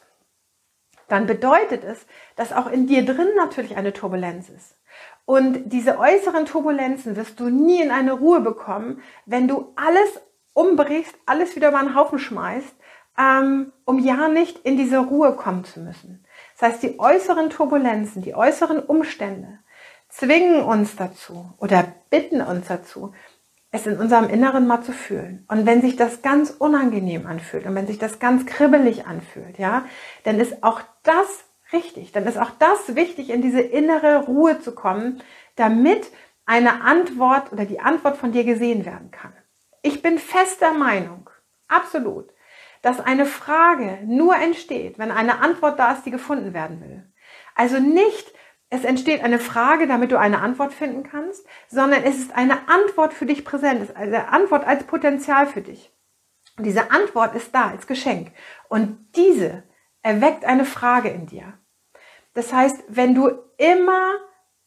dann 1.09 1.27
bedeutet 1.27 1.85
es, 1.85 2.07
dass 2.37 2.53
auch 2.53 2.71
in 2.71 2.87
dir 2.87 3.05
drin 3.05 3.29
natürlich 3.37 3.77
eine 3.77 3.95
Turbulenz 3.95 4.51
ist. 4.51 4.77
Und 5.25 5.71
diese 5.73 5.99
äußeren 5.99 6.45
Turbulenzen 6.45 7.17
wirst 7.17 7.41
du 7.41 7.49
nie 7.49 7.81
in 7.81 7.91
eine 7.91 8.13
Ruhe 8.13 8.41
bekommen, 8.41 9.03
wenn 9.25 9.49
du 9.49 9.73
alles 9.77 10.21
umbrichst, 10.53 11.15
alles 11.25 11.57
wieder 11.57 11.69
über 11.69 11.81
den 11.81 11.95
Haufen 11.95 12.19
schmeißt 12.19 12.75
um 13.19 13.99
ja 13.99 14.29
nicht 14.29 14.59
in 14.61 14.77
diese 14.77 14.99
Ruhe 14.99 15.33
kommen 15.33 15.65
zu 15.65 15.81
müssen. 15.81 16.25
Das 16.59 16.71
heißt, 16.71 16.83
die 16.83 17.01
äußeren 17.01 17.51
Turbulenzen, 17.51 18.23
die 18.23 18.35
äußeren 18.35 18.79
Umstände 18.81 19.59
zwingen 20.09 20.63
uns 20.63 20.97
dazu 20.97 21.53
oder 21.59 21.85
bitten 22.11 22.41
uns 22.41 22.69
dazu, 22.69 23.13
es 23.71 23.87
in 23.87 23.99
unserem 23.99 24.29
Inneren 24.29 24.67
mal 24.67 24.83
zu 24.83 24.93
fühlen. 24.93 25.45
Und 25.49 25.67
wenn 25.67 25.83
sich 25.83 25.97
das 25.97 26.23
ganz 26.23 26.51
unangenehm 26.51 27.27
anfühlt 27.27 27.67
und 27.67 27.75
wenn 27.75 27.87
sich 27.87 27.99
das 27.99 28.19
ganz 28.19 28.47
kribbelig 28.47 29.07
anfühlt, 29.07 29.59
ja, 29.59 29.85
dann 30.25 30.39
ist 30.39 30.63
auch 30.63 30.81
das 31.03 31.45
richtig. 31.73 32.13
Dann 32.13 32.25
ist 32.27 32.39
auch 32.39 32.51
das 32.59 32.95
wichtig, 32.95 33.31
in 33.31 33.43
diese 33.43 33.61
innere 33.61 34.25
Ruhe 34.25 34.61
zu 34.61 34.75
kommen, 34.75 35.23
damit 35.57 36.11
eine 36.47 36.83
Antwort 36.83 37.53
oder 37.53 37.67
die 37.67 37.81
Antwort 37.81 38.17
von 38.17 38.33
dir 38.33 38.45
gesehen 38.45 38.87
werden 38.87 39.11
kann. 39.11 39.35
Ich 39.83 40.03
bin 40.03 40.19
fester 40.19 40.73
Meinung, 40.73 41.29
absolut, 41.67 42.33
dass 42.83 43.01
eine 43.01 43.27
Frage 43.27 43.99
nur 44.05 44.37
entsteht, 44.37 44.99
wenn 44.99 45.11
eine 45.11 45.41
Antwort 45.41 45.79
da 45.79 45.93
ist, 45.93 46.05
die 46.05 46.11
gefunden 46.11 46.55
werden 46.55 46.81
will. 46.81 47.13
Also 47.55 47.79
nicht, 47.81 48.33
es 48.71 48.85
entsteht 48.85 49.23
eine 49.23 49.39
Frage, 49.39 49.87
damit 49.87 50.13
du 50.13 50.19
eine 50.19 50.41
Antwort 50.41 50.73
finden 50.73 51.03
kannst, 51.03 51.47
sondern 51.69 52.03
es 52.05 52.19
ist 52.19 52.35
eine 52.35 52.69
Antwort 52.69 53.15
für 53.15 53.27
dich 53.27 53.45
präsent, 53.45 53.83
ist 53.83 53.97
eine 53.97 54.29
Antwort 54.29 54.67
als 54.67 54.85
Potenzial 54.85 55.47
für 55.47 55.63
dich. 55.63 55.93
Und 56.57 56.65
diese 56.65 56.91
Antwort 56.91 57.35
ist 57.35 57.55
da 57.55 57.69
als 57.69 57.87
Geschenk. 57.87 58.33
Und 58.69 59.09
diese 59.17 59.65
erweckt 60.03 60.45
eine 60.45 60.65
Frage 60.65 61.09
in 61.09 61.27
dir. 61.27 61.55
Das 62.35 62.53
heißt, 62.53 62.85
wenn 62.89 63.15
du 63.15 63.31
immer 63.57 64.19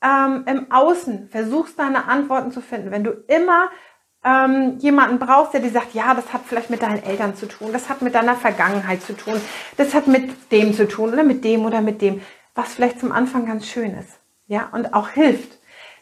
ähm, 0.03 0.45
im 0.47 0.71
Außen 0.71 1.29
versuchst, 1.29 1.77
deine 1.77 2.05
Antworten 2.07 2.51
zu 2.51 2.61
finden, 2.61 2.91
wenn 2.91 3.03
du 3.03 3.11
immer 3.27 3.69
ähm, 4.23 4.77
jemanden 4.79 5.19
brauchst, 5.19 5.53
der 5.53 5.61
dir 5.61 5.71
sagt, 5.71 5.93
ja, 5.93 6.13
das 6.13 6.31
hat 6.33 6.41
vielleicht 6.45 6.69
mit 6.69 6.81
deinen 6.81 7.03
Eltern 7.03 7.35
zu 7.35 7.47
tun, 7.47 7.73
das 7.73 7.89
hat 7.89 8.01
mit 8.01 8.13
deiner 8.13 8.35
Vergangenheit 8.35 9.01
zu 9.01 9.13
tun, 9.13 9.41
das 9.77 9.93
hat 9.93 10.07
mit 10.07 10.51
dem 10.51 10.73
zu 10.73 10.87
tun 10.87 11.13
oder 11.13 11.23
mit 11.23 11.43
dem 11.43 11.65
oder 11.65 11.81
mit 11.81 12.01
dem, 12.01 12.21
was 12.53 12.73
vielleicht 12.73 12.99
zum 12.99 13.11
Anfang 13.11 13.45
ganz 13.45 13.67
schön 13.67 13.95
ist, 13.95 14.19
ja, 14.47 14.69
und 14.71 14.93
auch 14.93 15.09
hilft. 15.09 15.57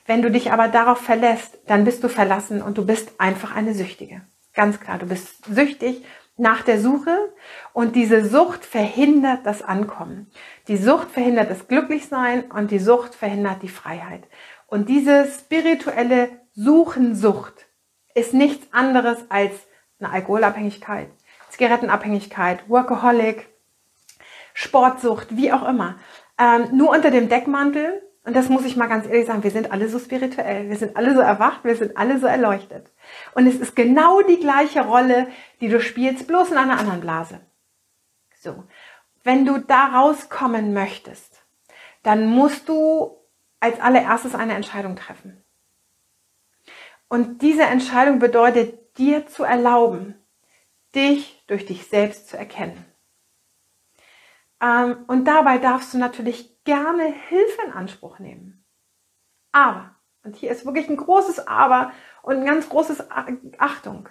Wenn 0.06 0.22
du 0.22 0.32
dich 0.32 0.52
aber 0.52 0.68
darauf 0.68 1.00
verlässt, 1.00 1.60
dann 1.68 1.86
bist 1.86 2.04
du 2.04 2.10
verlassen 2.10 2.62
und 2.62 2.78
du 2.78 2.86
bist 2.86 3.12
einfach 3.20 3.56
eine 3.56 3.74
Süchtige. 3.74 4.22
Ganz 4.54 4.80
klar, 4.80 4.98
du 4.98 5.06
bist 5.06 5.46
süchtig 5.46 6.04
nach 6.36 6.64
der 6.64 6.82
Suche 6.82 7.32
und 7.74 7.96
diese 7.96 8.26
Sucht 8.26 8.66
verhindert 8.66 9.46
das 9.46 9.62
Ankommen. 9.62 10.32
Die 10.68 10.78
Sucht 10.78 11.12
verhindert 11.12 11.52
das 11.52 11.68
Glücklichsein 11.68 12.50
und 12.50 12.72
die 12.72 12.80
Sucht 12.80 13.14
verhindert 13.14 13.62
die 13.62 13.70
Freiheit. 13.70 14.24
Und 14.66 14.90
diese 14.90 15.26
spirituelle 15.26 16.30
Suchensucht, 16.54 17.69
ist 18.14 18.34
nichts 18.34 18.72
anderes 18.74 19.26
als 19.30 19.54
eine 20.00 20.12
Alkoholabhängigkeit, 20.12 21.10
Zigarettenabhängigkeit, 21.50 22.70
Workaholic, 22.70 23.48
Sportsucht, 24.54 25.36
wie 25.36 25.52
auch 25.52 25.68
immer. 25.68 26.00
Ähm, 26.38 26.70
nur 26.78 26.90
unter 26.90 27.12
dem 27.12 27.30
Deckmantel, 27.30 28.02
und 28.24 28.36
das 28.36 28.50
muss 28.50 28.66
ich 28.66 28.76
mal 28.76 28.88
ganz 28.88 29.06
ehrlich 29.06 29.26
sagen, 29.26 29.44
wir 29.44 29.52
sind 29.52 29.72
alle 29.72 29.90
so 29.90 30.00
spirituell, 30.00 30.70
wir 30.70 30.76
sind 30.78 30.96
alle 30.96 31.14
so 31.14 31.20
erwacht, 31.20 31.64
wir 31.64 31.76
sind 31.76 31.98
alle 31.98 32.20
so 32.20 32.28
erleuchtet. 32.28 32.92
Und 33.34 33.48
es 33.48 33.56
ist 33.56 33.76
genau 33.76 34.22
die 34.22 34.40
gleiche 34.40 34.82
Rolle, 34.82 35.28
die 35.62 35.70
du 35.70 35.82
spielst, 35.82 36.28
bloß 36.28 36.52
in 36.52 36.58
einer 36.58 36.78
anderen 36.80 37.02
Blase. 37.02 37.42
So. 38.40 38.64
Wenn 39.24 39.46
du 39.46 39.58
da 39.58 39.88
rauskommen 39.88 40.74
möchtest, 40.74 41.42
dann 42.04 42.28
musst 42.28 42.70
du 42.70 43.18
als 43.60 43.80
allererstes 43.80 44.36
eine 44.36 44.54
Entscheidung 44.54 44.96
treffen. 44.96 45.44
Und 47.10 47.42
diese 47.42 47.64
Entscheidung 47.64 48.20
bedeutet, 48.20 48.98
dir 48.98 49.28
zu 49.28 49.44
erlauben, 49.44 50.16
dich 50.96 51.44
durch 51.48 51.66
dich 51.66 51.88
selbst 51.88 52.30
zu 52.30 52.38
erkennen. 52.38 52.86
Ähm, 54.62 55.06
und 55.08 55.26
dabei 55.26 55.58
darfst 55.58 55.94
du 55.94 55.98
natürlich 55.98 56.64
gerne 56.64 57.06
Hilfe 57.06 57.62
in 57.66 57.74
Anspruch 57.74 58.20
nehmen. 58.20 58.64
Aber, 59.52 59.96
und 60.24 60.36
hier 60.36 60.52
ist 60.52 60.66
wirklich 60.66 60.88
ein 60.90 60.98
großes 60.98 61.48
Aber 61.48 61.92
und 62.22 62.38
ein 62.38 62.46
ganz 62.46 62.70
großes 62.70 63.10
Achtung. 63.58 64.08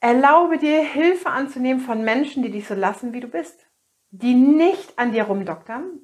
Erlaube 0.00 0.58
dir 0.58 0.82
Hilfe 0.82 1.30
anzunehmen 1.30 1.80
von 1.80 2.02
Menschen, 2.02 2.42
die 2.42 2.50
dich 2.50 2.66
so 2.66 2.74
lassen, 2.74 3.12
wie 3.12 3.20
du 3.20 3.28
bist. 3.28 3.66
Die 4.10 4.34
nicht 4.34 4.98
an 4.98 5.12
dir 5.12 5.24
rumdoktern, 5.24 6.00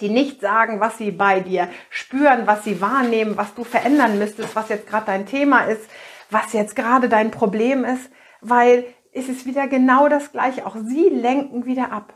die 0.00 0.08
nicht 0.08 0.40
sagen, 0.40 0.80
was 0.80 0.98
sie 0.98 1.10
bei 1.10 1.40
dir 1.40 1.68
spüren, 1.90 2.46
was 2.46 2.64
sie 2.64 2.80
wahrnehmen, 2.80 3.36
was 3.36 3.54
du 3.54 3.64
verändern 3.64 4.18
müsstest, 4.18 4.54
was 4.56 4.68
jetzt 4.68 4.86
gerade 4.86 5.06
dein 5.06 5.26
Thema 5.26 5.64
ist, 5.64 5.82
was 6.30 6.52
jetzt 6.52 6.76
gerade 6.76 7.08
dein 7.08 7.30
Problem 7.30 7.84
ist, 7.84 8.10
weil 8.40 8.84
es 9.12 9.28
ist 9.28 9.46
wieder 9.46 9.68
genau 9.68 10.08
das 10.08 10.32
Gleiche. 10.32 10.66
Auch 10.66 10.76
sie 10.76 11.08
lenken 11.08 11.66
wieder 11.66 11.92
ab. 11.92 12.14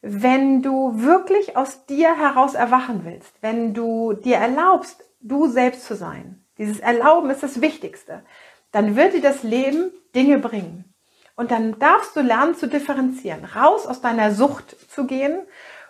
Wenn 0.00 0.62
du 0.62 1.02
wirklich 1.02 1.56
aus 1.56 1.86
dir 1.86 2.16
heraus 2.16 2.54
erwachen 2.54 3.00
willst, 3.04 3.34
wenn 3.40 3.74
du 3.74 4.12
dir 4.12 4.36
erlaubst, 4.36 5.04
du 5.20 5.48
selbst 5.48 5.84
zu 5.84 5.96
sein, 5.96 6.44
dieses 6.56 6.78
Erlauben 6.78 7.30
ist 7.30 7.42
das 7.42 7.60
Wichtigste, 7.60 8.22
dann 8.70 8.94
wird 8.94 9.14
dir 9.14 9.22
das 9.22 9.42
Leben 9.42 9.90
Dinge 10.14 10.38
bringen. 10.38 10.84
Und 11.34 11.50
dann 11.50 11.78
darfst 11.78 12.16
du 12.16 12.20
lernen 12.20 12.54
zu 12.56 12.68
differenzieren, 12.68 13.44
raus 13.44 13.86
aus 13.86 14.00
deiner 14.00 14.32
Sucht 14.32 14.76
zu 14.90 15.06
gehen 15.06 15.40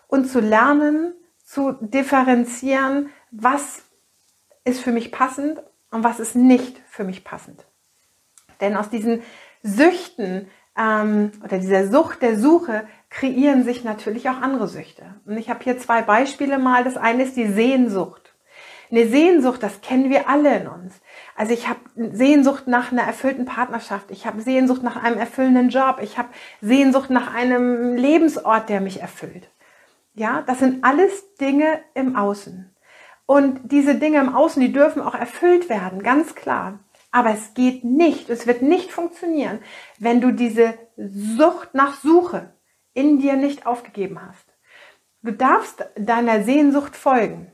und 0.09 0.29
zu 0.29 0.41
lernen 0.41 1.15
zu 1.45 1.73
differenzieren, 1.81 3.11
was 3.31 3.83
ist 4.65 4.81
für 4.81 4.93
mich 4.93 5.12
passend 5.12 5.62
und 5.91 6.05
was 6.05 6.21
ist 6.21 6.35
nicht 6.35 6.79
für 6.91 7.05
mich 7.05 7.25
passend. 7.25 7.65
Denn 8.61 8.77
aus 8.77 8.91
diesen 8.91 9.23
Süchten 9.62 10.49
ähm, 10.77 11.33
oder 11.43 11.59
dieser 11.59 11.88
Sucht 11.88 12.23
der 12.23 12.38
Suche 12.38 12.87
kreieren 13.09 13.65
sich 13.65 13.85
natürlich 13.85 14.29
auch 14.29 14.41
andere 14.43 14.69
Süchte. 14.69 15.15
Und 15.25 15.38
ich 15.38 15.49
habe 15.49 15.65
hier 15.65 15.79
zwei 15.79 16.03
Beispiele 16.03 16.59
mal. 16.59 16.85
Das 16.85 16.97
eine 16.97 17.23
ist 17.23 17.37
die 17.37 17.49
Sehnsucht. 17.49 18.35
Eine 18.91 19.07
Sehnsucht, 19.07 19.62
das 19.62 19.81
kennen 19.81 20.11
wir 20.11 20.29
alle 20.29 20.57
in 20.57 20.67
uns. 20.67 20.95
Also 21.37 21.53
ich 21.53 21.69
habe 21.69 21.81
Sehnsucht 21.95 22.67
nach 22.67 22.91
einer 22.91 23.03
erfüllten 23.03 23.45
Partnerschaft, 23.45 24.11
ich 24.11 24.27
habe 24.27 24.41
Sehnsucht 24.41 24.83
nach 24.83 25.03
einem 25.03 25.19
erfüllenden 25.19 25.69
Job, 25.69 25.99
ich 26.03 26.17
habe 26.17 26.29
Sehnsucht 26.62 27.11
nach 27.11 27.35
einem 27.35 27.97
Lebensort, 27.97 28.71
der 28.71 28.81
mich 28.81 29.00
erfüllt. 29.00 29.50
Ja, 30.19 30.43
das 30.43 30.59
sind 30.59 30.83
alles 30.83 31.37
Dinge 31.37 31.81
im 31.95 32.17
Außen. 32.17 32.75
Und 33.25 33.61
diese 33.71 33.95
Dinge 33.95 34.19
im 34.19 34.35
Außen, 34.35 34.61
die 34.61 34.73
dürfen 34.73 35.01
auch 35.01 35.15
erfüllt 35.15 35.69
werden, 35.69 36.03
ganz 36.03 36.35
klar. 36.35 36.81
Aber 37.13 37.31
es 37.31 37.55
geht 37.55 37.85
nicht, 37.85 38.29
es 38.29 38.45
wird 38.47 38.61
nicht 38.61 38.91
funktionieren, 38.91 39.61
wenn 39.99 40.21
du 40.21 40.33
diese 40.33 40.75
Sucht 40.97 41.73
nach 41.75 42.01
Suche 42.01 42.53
in 42.95 43.21
dir 43.21 43.37
nicht 43.37 43.65
aufgegeben 43.65 44.21
hast. 44.21 44.45
Du 45.23 45.31
darfst 45.31 45.87
deiner 45.95 46.43
Sehnsucht 46.43 46.97
folgen. 46.97 47.53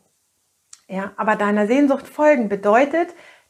Ja, 0.89 1.13
aber 1.17 1.37
deiner 1.37 1.67
Sehnsucht 1.67 2.09
folgen 2.09 2.49
bedeutet, 2.49 3.09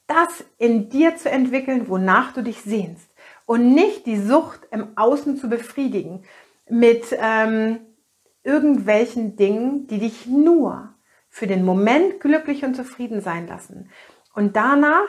das 0.08 0.44
in 0.58 0.88
dir 0.88 1.14
zu 1.16 1.30
entwickeln, 1.30 1.88
wonach 1.88 2.32
du 2.32 2.42
dich 2.42 2.62
sehnst. 2.62 3.08
Und 3.46 3.74
nicht 3.74 4.06
die 4.06 4.18
Sucht 4.18 4.66
im 4.72 4.96
Außen 4.96 5.36
zu 5.36 5.48
befriedigen 5.48 6.24
mit 6.68 7.16
ähm, 7.16 7.78
irgendwelchen 8.44 9.36
Dingen, 9.36 9.86
die 9.88 9.98
dich 9.98 10.26
nur 10.26 10.94
für 11.28 11.46
den 11.48 11.64
Moment 11.64 12.20
glücklich 12.20 12.64
und 12.64 12.76
zufrieden 12.76 13.20
sein 13.20 13.48
lassen. 13.48 13.90
Und 14.34 14.54
danach, 14.54 15.08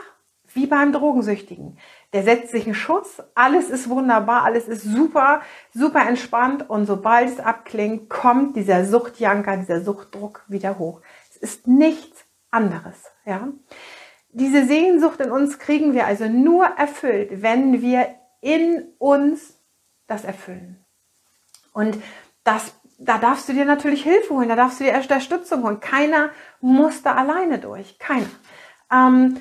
wie 0.54 0.65
beim 0.65 0.94
Drogensüchtigen, 0.94 1.77
der 2.13 2.24
setzt 2.24 2.51
sich 2.51 2.65
einen 2.65 2.75
Schutz, 2.75 3.22
alles 3.36 3.70
ist 3.70 3.89
wunderbar, 3.89 4.44
alles 4.44 4.68
ist 4.68 4.84
super, 4.84 5.42
super 5.74 6.08
entspannt 6.08 6.70
und 6.70 6.86
sobald 6.86 7.30
es 7.30 7.39
abklingt, 7.39 8.10
kommt 8.10 8.56
dieser 8.56 8.86
Suchtjanker, 8.86 9.58
dieser 9.58 9.82
Suchtdruck 9.82 10.44
wieder 10.48 10.80
hoch. 10.80 11.01
Es 11.30 11.38
ist 11.38 11.68
nichts 11.68 12.25
anderes, 12.51 13.04
ja. 13.25 13.50
Diese 14.30 14.65
Sehnsucht 14.65 15.20
in 15.22 15.32
uns 15.32 15.60
kriegen 15.60 15.94
wir 15.94 16.08
also 16.08 16.27
nur 16.27 16.65
erfüllt, 16.65 17.42
wenn 17.42 17.82
wir 17.82 18.08
in 18.42 18.84
uns 18.98 19.60
das 20.08 20.24
erfüllen. 20.24 20.84
Und 21.74 21.98
das, 22.44 22.74
da 22.98 23.18
darfst 23.18 23.50
du 23.50 23.54
dir 23.54 23.66
natürlich 23.66 24.04
Hilfe 24.04 24.34
holen, 24.34 24.50
da 24.50 24.56
darfst 24.56 24.80
du 24.80 24.84
dir 24.84 24.92
erst 24.92 25.10
Unterstützung 25.10 25.64
holen. 25.64 25.80
Keiner 25.80 26.30
muss 26.62 27.02
da 27.02 27.16
alleine 27.16 27.60
durch, 27.60 28.00
keiner. 28.00 28.30
Ähm, 28.92 29.38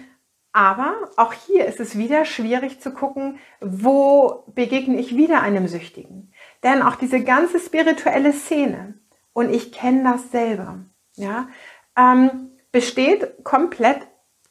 aber 0.52 1.10
auch 1.16 1.32
hier 1.32 1.66
ist 1.66 1.80
es 1.80 1.98
wieder 1.98 2.24
schwierig 2.24 2.80
zu 2.80 2.92
gucken, 2.92 3.38
wo 3.60 4.44
begegne 4.54 4.98
ich 4.98 5.16
wieder 5.16 5.42
einem 5.42 5.66
Süchtigen. 5.66 6.32
Denn 6.62 6.82
auch 6.82 6.94
diese 6.94 7.22
ganze 7.22 7.58
spirituelle 7.58 8.32
Szene, 8.32 8.94
und 9.32 9.50
ich 9.50 9.72
kenne 9.72 10.04
das 10.04 10.30
selber, 10.30 10.84
ja, 11.16 11.48
ähm, 11.96 12.52
besteht 12.70 13.44
komplett 13.44 14.06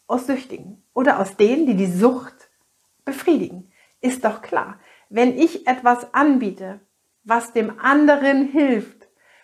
aus 0.08 0.28
Süchtigen 0.28 0.84
oder 0.94 1.20
aus 1.20 1.38
denen, 1.38 1.66
die 1.66 1.76
die 1.76 1.92
Sucht 1.92 2.50
befriedigen. 3.06 3.72
Ist 4.02 4.26
doch 4.26 4.42
klar. 4.42 4.80
Wenn 5.10 5.38
ich 5.38 5.68
etwas 5.68 6.14
anbiete, 6.14 6.82
was 7.24 7.54
dem 7.54 7.80
anderen 7.80 8.46
hilft 8.48 9.03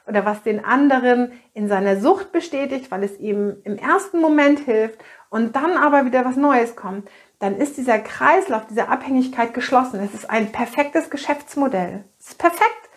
oder 0.09 0.25
was 0.25 0.41
den 0.41 0.65
anderen 0.65 1.31
in 1.53 1.67
seiner 1.67 2.01
Sucht 2.01 2.31
bestätigt, 2.31 2.89
weil 2.89 3.03
es 3.03 3.17
ihm 3.19 3.57
im 3.63 3.77
ersten 3.77 4.19
Moment 4.19 4.59
hilft 4.59 4.99
und 5.29 5.55
dann 5.55 5.77
aber 5.77 6.05
wieder 6.05 6.25
was 6.25 6.35
Neues 6.35 6.75
kommt, 6.75 7.07
dann 7.37 7.55
ist 7.55 7.77
dieser 7.77 7.99
Kreislauf, 7.99 8.65
diese 8.67 8.89
Abhängigkeit 8.89 9.53
geschlossen. 9.53 9.99
Es 10.01 10.13
ist 10.13 10.29
ein 10.29 10.51
perfektes 10.51 11.09
Geschäftsmodell. 11.09 12.05
Es 12.19 12.29
ist 12.29 12.39
perfekt. 12.39 12.89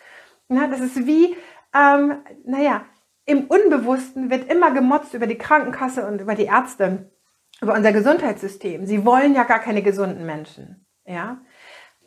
Ja, 0.49 0.67
das 0.67 0.81
ist 0.81 1.07
wie, 1.07 1.37
ähm, 1.75 2.23
naja, 2.45 2.85
im 3.27 3.45
Unbewussten 3.45 4.31
wird 4.31 4.51
immer 4.51 4.73
gemotzt 4.73 5.15
über 5.15 5.27
die 5.27 5.39
Krankenkasse 5.39 6.07
und 6.07 6.21
über 6.21 6.35
die 6.35 6.47
Ärzte, 6.47 7.13
über 7.61 7.75
unser 7.75 7.93
Gesundheitssystem. 7.93 8.87
Sie 8.87 9.05
wollen 9.05 9.35
ja 9.35 9.45
gar 9.45 9.61
keine 9.61 9.83
gesunden 9.83 10.27
Menschen. 10.27 10.87
Ja, 11.05 11.41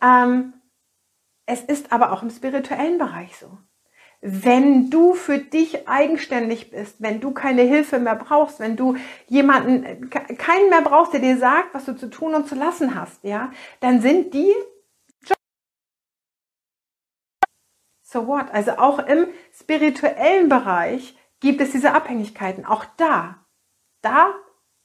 ähm, 0.02 0.52
es 1.46 1.62
ist 1.62 1.92
aber 1.92 2.12
auch 2.12 2.22
im 2.22 2.30
spirituellen 2.30 2.98
Bereich 2.98 3.36
so 3.36 3.56
wenn 4.20 4.90
du 4.90 5.14
für 5.14 5.38
dich 5.38 5.88
eigenständig 5.88 6.70
bist, 6.70 6.96
wenn 6.98 7.20
du 7.20 7.32
keine 7.32 7.62
Hilfe 7.62 7.98
mehr 7.98 8.16
brauchst, 8.16 8.60
wenn 8.60 8.76
du 8.76 8.96
jemanden, 9.26 10.10
keinen 10.10 10.70
mehr 10.70 10.82
brauchst, 10.82 11.12
der 11.12 11.20
dir 11.20 11.36
sagt, 11.38 11.74
was 11.74 11.84
du 11.84 11.94
zu 11.94 12.08
tun 12.08 12.34
und 12.34 12.48
zu 12.48 12.54
lassen 12.54 12.94
hast, 12.94 13.22
ja, 13.22 13.52
dann 13.80 14.00
sind 14.00 14.34
die 14.34 14.52
So 18.08 18.28
what? 18.28 18.46
Also 18.52 18.78
auch 18.78 19.00
im 19.00 19.26
spirituellen 19.52 20.48
Bereich 20.48 21.18
gibt 21.40 21.60
es 21.60 21.72
diese 21.72 21.92
Abhängigkeiten. 21.92 22.64
Auch 22.64 22.84
da, 22.96 23.44
da 24.00 24.32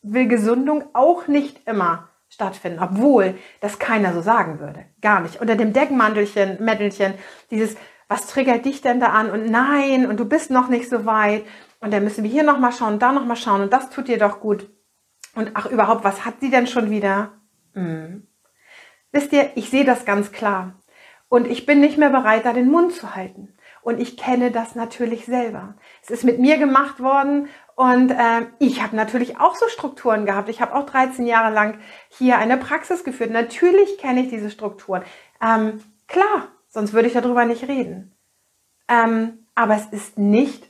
will 0.02 0.28
Gesundung 0.28 0.84
auch 0.94 1.28
nicht 1.28 1.68
immer 1.68 2.10
stattfinden, 2.30 2.80
obwohl 2.80 3.38
das 3.60 3.78
keiner 3.78 4.14
so 4.14 4.22
sagen 4.22 4.60
würde. 4.60 4.86
Gar 5.02 5.22
nicht. 5.22 5.40
Unter 5.40 5.56
dem 5.56 5.72
Deckmantelchen, 5.72 6.64
Mättelchen, 6.64 7.14
dieses 7.52 7.76
was 8.12 8.28
triggert 8.28 8.66
dich 8.66 8.82
denn 8.82 9.00
da 9.00 9.08
an? 9.08 9.32
Und 9.32 9.50
nein, 9.50 10.06
und 10.06 10.20
du 10.20 10.26
bist 10.26 10.52
noch 10.52 10.68
nicht 10.68 10.90
so 10.90 11.06
weit. 11.06 11.46
Und 11.80 11.94
dann 11.94 12.04
müssen 12.04 12.26
wir 12.26 12.30
hier 12.30 12.44
nochmal 12.44 12.74
schauen, 12.74 13.00
da 13.00 13.14
nochmal 13.14 13.38
schauen. 13.38 13.62
Und 13.62 13.72
das 13.72 13.90
tut 13.90 14.10
dir 14.10 14.18
doch 14.18 14.42
gut. 14.42 14.70
Und 15.34 15.52
ach, 15.54 15.68
überhaupt, 15.68 16.04
was 16.04 16.26
hat 16.26 16.42
sie 16.42 16.50
denn 16.50 16.68
schon 16.68 16.90
wieder? 16.90 17.32
Hm. 17.74 18.28
Wisst 19.14 19.32
ihr, 19.32 19.52
ich 19.56 19.70
sehe 19.70 19.86
das 19.86 20.04
ganz 20.04 20.34
klar. 20.34 20.74
Und 21.30 21.48
ich 21.48 21.66
bin 21.66 21.80
nicht 21.80 21.98
mehr 21.98 22.10
bereit, 22.10 22.44
da 22.44 22.52
den 22.52 22.70
Mund 22.70 22.92
zu 22.92 23.16
halten. 23.16 23.54
Und 23.82 23.98
ich 23.98 24.18
kenne 24.18 24.52
das 24.52 24.76
natürlich 24.76 25.26
selber. 25.26 25.76
Es 26.04 26.10
ist 26.10 26.26
mit 26.26 26.38
mir 26.38 26.58
gemacht 26.58 27.00
worden 27.00 27.48
und 27.76 28.12
äh, 28.12 28.46
ich 28.60 28.84
habe 28.84 28.96
natürlich 28.96 29.40
auch 29.40 29.56
so 29.56 29.70
Strukturen 29.70 30.26
gehabt. 30.26 30.50
Ich 30.50 30.60
habe 30.60 30.76
auch 30.76 30.86
13 30.86 31.26
Jahre 31.26 31.54
lang 31.54 31.80
hier 32.10 32.38
eine 32.38 32.58
Praxis 32.58 33.06
geführt. 33.06 33.32
Natürlich 33.32 33.98
kenne 33.98 34.22
ich 34.22 34.30
diese 34.30 34.52
Strukturen. 34.52 35.04
Ähm, 35.42 35.82
klar, 36.08 36.50
sonst 36.72 36.94
würde 36.94 37.08
ich 37.08 37.14
darüber 37.14 37.46
nicht 37.46 37.68
reden. 37.68 38.16
Ähm, 38.88 39.46
aber 39.54 39.76
es 39.76 39.86
ist 39.88 40.18
nicht, 40.18 40.68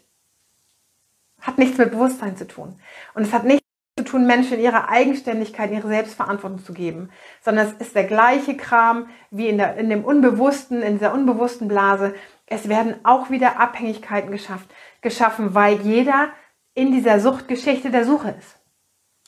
hat 1.39 1.57
nichts 1.57 1.77
mit 1.77 1.91
Bewusstsein 1.91 2.35
zu 2.35 2.47
tun. 2.47 2.79
Und 3.13 3.23
es 3.23 3.31
hat 3.31 3.45
nichts 3.45 3.61
zu 3.97 4.03
tun, 4.03 4.25
Menschen 4.25 4.59
ihre 4.59 4.89
Eigenständigkeit, 4.89 5.71
ihre 5.71 5.87
Selbstverantwortung 5.87 6.63
zu 6.63 6.73
geben, 6.73 7.09
sondern 7.41 7.67
es 7.67 7.73
ist 7.73 7.95
der 7.95 8.05
gleiche 8.05 8.57
Kram 8.57 9.07
wie 9.29 9.47
in, 9.47 9.57
der, 9.57 9.77
in 9.77 9.89
dem 9.89 10.03
Unbewussten, 10.03 10.81
in 10.81 10.93
dieser 10.93 11.13
unbewussten 11.13 11.67
Blase. 11.67 12.15
Es 12.47 12.67
werden 12.67 12.95
auch 13.03 13.29
wieder 13.29 13.59
Abhängigkeiten 13.59 14.31
geschafft, 14.31 14.69
geschaffen, 15.01 15.53
weil 15.53 15.81
jeder 15.81 16.29
in 16.73 16.91
dieser 16.91 17.19
Suchtgeschichte 17.19 17.91
der 17.91 18.05
Suche 18.05 18.35
ist. 18.37 18.59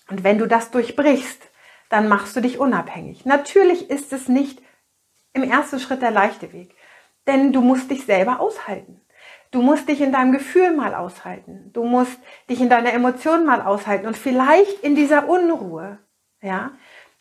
Und 0.10 0.24
wenn 0.24 0.38
du 0.38 0.48
das 0.48 0.72
durchbrichst, 0.72 1.42
dann 1.90 2.08
machst 2.08 2.36
du 2.36 2.42
dich 2.42 2.58
unabhängig. 2.58 3.26
Natürlich 3.26 3.90
ist 3.90 4.14
es 4.14 4.28
nicht 4.28 4.63
im 5.34 5.44
ersten 5.44 5.80
Schritt 5.80 6.02
der 6.02 6.12
leichte 6.12 6.54
Weg. 6.54 6.76
Denn 7.28 7.54
du 7.54 7.62
musst 7.62 7.90
dich 7.90 8.06
selber 8.06 8.40
aushalten. 8.40 9.02
Du 9.52 9.62
musst 9.62 9.88
dich 9.88 10.02
in 10.02 10.12
deinem 10.12 10.32
Gefühl 10.32 10.76
mal 10.76 10.96
aushalten. 10.96 11.70
Du 11.74 11.84
musst 11.84 12.18
dich 12.50 12.60
in 12.60 12.70
deiner 12.70 12.92
Emotion 12.92 13.46
mal 13.46 13.62
aushalten 13.62 14.08
und 14.08 14.18
vielleicht 14.18 14.80
in 14.84 14.96
dieser 14.96 15.30
Unruhe. 15.30 16.00
Ja? 16.42 16.72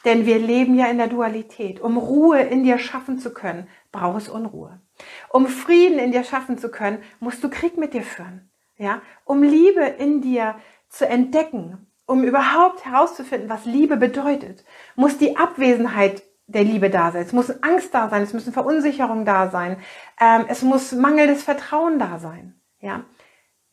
Denn 0.04 0.26
wir 0.26 0.38
leben 0.38 0.74
ja 0.74 0.86
in 0.86 0.98
der 0.98 1.08
Dualität. 1.08 1.80
Um 1.80 1.96
Ruhe 1.98 2.40
in 2.40 2.64
dir 2.64 2.78
schaffen 2.78 3.18
zu 3.18 3.34
können, 3.34 3.68
brauchst 3.92 4.28
Unruhe. 4.28 4.80
Um 5.28 5.46
Frieden 5.46 5.98
in 5.98 6.10
dir 6.10 6.24
schaffen 6.24 6.58
zu 6.58 6.70
können, 6.70 7.02
musst 7.20 7.44
du 7.44 7.50
Krieg 7.50 7.76
mit 7.76 7.92
dir 7.94 8.02
führen. 8.02 8.50
Ja? 8.78 9.02
Um 9.24 9.42
Liebe 9.42 9.82
in 9.82 10.22
dir 10.22 10.56
zu 10.88 11.06
entdecken, 11.06 11.86
um 12.06 12.24
überhaupt 12.24 12.84
herauszufinden, 12.84 13.48
was 13.48 13.64
Liebe 13.64 13.96
bedeutet, 13.96 14.64
muss 14.96 15.18
die 15.18 15.36
Abwesenheit 15.36 16.22
der 16.46 16.64
Liebe 16.64 16.90
da 16.90 17.12
sein. 17.12 17.22
Es 17.22 17.32
muss 17.32 17.62
Angst 17.62 17.94
da 17.94 18.08
sein, 18.08 18.22
es 18.22 18.32
müssen 18.32 18.52
Verunsicherung 18.52 19.24
da 19.24 19.50
sein, 19.50 19.76
ähm, 20.20 20.44
es 20.48 20.62
muss 20.62 20.92
mangelndes 20.92 21.42
Vertrauen 21.42 21.98
da 21.98 22.18
sein. 22.18 22.60
Ja? 22.80 23.04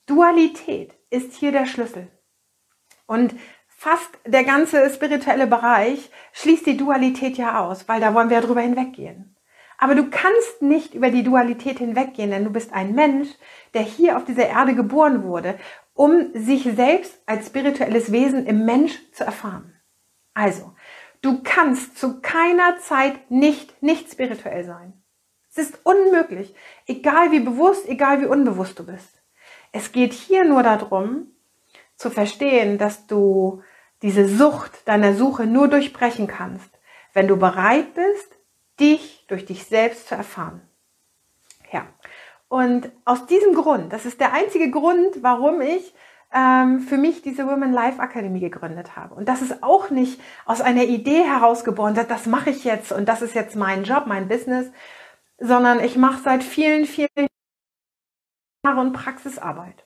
Dualität 0.05 0.95
ist 1.10 1.34
hier 1.34 1.51
der 1.51 1.65
Schlüssel. 1.65 2.08
Und 3.05 3.36
fast 3.67 4.10
der 4.25 4.43
ganze 4.43 4.89
spirituelle 4.89 5.47
Bereich 5.47 6.12
schließt 6.34 6.65
die 6.65 6.77
Dualität 6.77 7.38
ja 7.38 7.60
aus, 7.60 7.88
weil 7.88 7.99
da 7.99 8.13
wollen 8.13 8.29
wir 8.29 8.38
ja 8.38 8.45
drüber 8.45 8.62
hinweggehen. 8.62 9.36
Aber 9.77 9.95
du 9.95 10.10
kannst 10.10 10.62
nicht 10.62 10.93
über 10.93 11.10
die 11.10 11.23
Dualität 11.23 11.79
hinweggehen, 11.79 12.32
denn 12.32 12.43
du 12.43 12.49
bist 12.49 12.73
ein 12.73 12.93
Mensch, 12.93 13.29
der 13.73 13.82
hier 13.82 14.17
auf 14.17 14.25
dieser 14.25 14.47
Erde 14.49 14.75
geboren 14.75 15.23
wurde, 15.23 15.58
um 15.93 16.32
sich 16.34 16.63
selbst 16.63 17.21
als 17.25 17.47
spirituelles 17.47 18.12
Wesen 18.12 18.45
im 18.45 18.65
Mensch 18.65 18.99
zu 19.13 19.23
erfahren. 19.23 19.73
Also, 20.34 20.73
du 21.21 21.41
kannst 21.43 21.97
zu 21.97 22.21
keiner 22.21 22.77
Zeit 22.79 23.29
nicht 23.32 23.82
nicht 23.82 24.12
spirituell 24.12 24.63
sein. 24.63 24.93
Es 25.49 25.58
ist 25.58 25.79
unmöglich, 25.84 26.53
egal 26.86 27.32
wie 27.32 27.39
bewusst, 27.39 27.88
egal 27.88 28.21
wie 28.21 28.27
unbewusst 28.27 28.77
du 28.79 28.86
bist. 28.86 29.21
Es 29.71 29.91
geht 29.91 30.13
hier 30.13 30.45
nur 30.45 30.63
darum, 30.63 31.27
zu 31.95 32.10
verstehen, 32.10 32.77
dass 32.77 33.08
du 33.08 33.62
diese 34.01 34.27
Sucht 34.27 34.88
deiner 34.88 35.13
Suche 35.13 35.45
nur 35.45 35.67
durchbrechen 35.67 36.27
kannst, 36.27 36.69
wenn 37.13 37.27
du 37.27 37.36
bereit 37.36 37.93
bist, 37.93 38.38
dich 38.79 39.25
durch 39.27 39.45
dich 39.45 39.65
selbst 39.65 40.08
zu 40.08 40.15
erfahren. 40.15 40.62
Ja. 41.71 41.88
Und 42.47 42.91
aus 43.05 43.25
diesem 43.27 43.53
Grund, 43.53 43.93
das 43.93 44.05
ist 44.05 44.19
der 44.19 44.34
einzige 44.34 44.71
Grund, 44.71 45.21
warum 45.21 45.62
ich 45.62 45.93
ähm, 46.33 46.79
für 46.81 46.97
mich 46.97 47.21
diese 47.21 47.47
Women 47.47 47.73
Life 47.73 48.01
Academy 48.01 48.39
gegründet 48.39 48.95
habe. 48.95 49.15
Und 49.15 49.27
das 49.27 49.41
ist 49.41 49.63
auch 49.63 49.89
nicht 49.89 50.21
aus 50.45 50.61
einer 50.61 50.83
Idee 50.83 51.23
herausgeboren, 51.23 51.95
das 51.95 52.25
mache 52.25 52.51
ich 52.51 52.63
jetzt 52.63 52.91
und 52.91 53.07
das 53.07 53.21
ist 53.21 53.33
jetzt 53.33 53.55
mein 53.55 53.83
Job, 53.83 54.05
mein 54.05 54.27
Business, 54.27 54.71
sondern 55.39 55.83
ich 55.83 55.95
mache 55.95 56.21
seit 56.21 56.43
vielen, 56.43 56.85
vielen 56.85 57.27
Jahren 58.65 58.93
Praxisarbeit. 58.93 59.85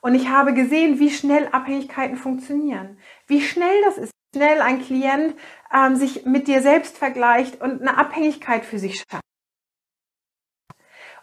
Und 0.00 0.14
ich 0.14 0.28
habe 0.28 0.54
gesehen, 0.54 0.98
wie 0.98 1.10
schnell 1.10 1.48
Abhängigkeiten 1.48 2.16
funktionieren, 2.16 2.98
wie 3.26 3.42
schnell 3.42 3.82
das 3.82 3.98
ist, 3.98 4.12
wie 4.32 4.38
schnell 4.38 4.60
ein 4.60 4.80
Klient 4.80 5.34
ähm, 5.74 5.96
sich 5.96 6.24
mit 6.24 6.46
dir 6.46 6.62
selbst 6.62 6.96
vergleicht 6.96 7.60
und 7.60 7.80
eine 7.80 7.98
Abhängigkeit 7.98 8.64
für 8.64 8.78
sich 8.78 8.96
schafft. 8.96 9.24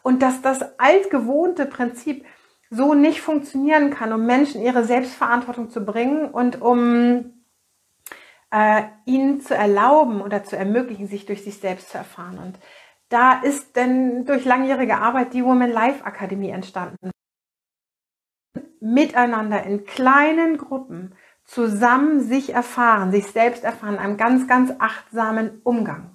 Und 0.02 0.22
dass 0.22 0.42
das 0.42 0.78
altgewohnte 0.80 1.66
Prinzip 1.66 2.26
so 2.74 2.94
nicht 2.94 3.22
funktionieren 3.22 3.92
kann, 3.92 4.12
um 4.14 4.26
Menschen 4.26 4.62
ihre 4.62 4.84
Selbstverantwortung 4.84 5.70
zu 5.70 5.86
bringen 5.86 6.30
und 6.30 6.62
um 6.62 7.44
äh, 8.52 8.84
ihnen 9.06 9.42
zu 9.42 9.56
erlauben 9.56 10.22
oder 10.22 10.44
zu 10.44 10.58
ermöglichen, 10.58 11.08
sich 11.08 11.26
durch 11.26 11.44
sich 11.44 11.60
selbst 11.60 11.90
zu 11.90 11.98
erfahren. 11.98 12.38
Und 12.40 12.60
da 13.10 13.42
ist 13.42 13.76
denn 13.76 14.26
durch 14.26 14.46
langjährige 14.46 14.98
Arbeit 14.98 15.34
die 15.34 15.44
Woman 15.44 15.72
Life 15.72 16.04
Akademie 16.04 16.50
entstanden. 16.50 17.12
Miteinander 18.80 19.64
in 19.64 19.86
kleinen 19.86 20.58
Gruppen 20.58 21.16
zusammen 21.46 22.22
sich 22.22 22.54
erfahren, 22.54 23.12
sich 23.12 23.28
selbst 23.28 23.64
erfahren, 23.64 23.98
einem 23.98 24.18
ganz, 24.18 24.48
ganz 24.48 24.74
achtsamen 24.80 25.62
Umgang. 25.64 26.13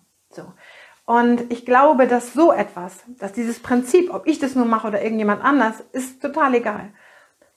Und 1.08 1.50
ich 1.50 1.64
glaube, 1.64 2.06
dass 2.06 2.34
so 2.34 2.52
etwas, 2.52 2.98
dass 3.18 3.32
dieses 3.32 3.60
Prinzip, 3.60 4.12
ob 4.12 4.26
ich 4.26 4.40
das 4.40 4.54
nur 4.54 4.66
mache 4.66 4.88
oder 4.88 5.00
irgendjemand 5.02 5.42
anders, 5.42 5.76
ist 5.92 6.20
total 6.20 6.54
egal. 6.54 6.90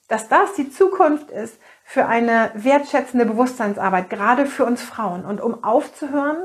Dass 0.08 0.30
das 0.30 0.54
die 0.54 0.70
Zukunft 0.70 1.30
ist 1.30 1.60
für 1.84 2.06
eine 2.06 2.50
wertschätzende 2.54 3.26
Bewusstseinsarbeit, 3.26 4.08
gerade 4.08 4.46
für 4.46 4.64
uns 4.64 4.80
Frauen. 4.80 5.26
Und 5.26 5.42
um 5.42 5.62
aufzuhören, 5.62 6.38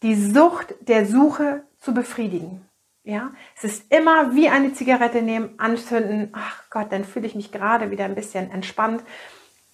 die 0.00 0.14
Sucht 0.14 0.74
der 0.80 1.04
Suche 1.04 1.64
zu 1.78 1.92
befriedigen. 1.92 2.66
Ja, 3.02 3.32
es 3.54 3.64
ist 3.64 3.92
immer 3.92 4.34
wie 4.34 4.48
eine 4.48 4.72
Zigarette 4.72 5.20
nehmen, 5.20 5.50
anzünden. 5.58 6.30
Ach 6.32 6.62
Gott, 6.70 6.86
dann 6.88 7.04
fühle 7.04 7.26
ich 7.26 7.34
mich 7.34 7.52
gerade 7.52 7.90
wieder 7.90 8.06
ein 8.06 8.14
bisschen 8.14 8.50
entspannt. 8.50 9.02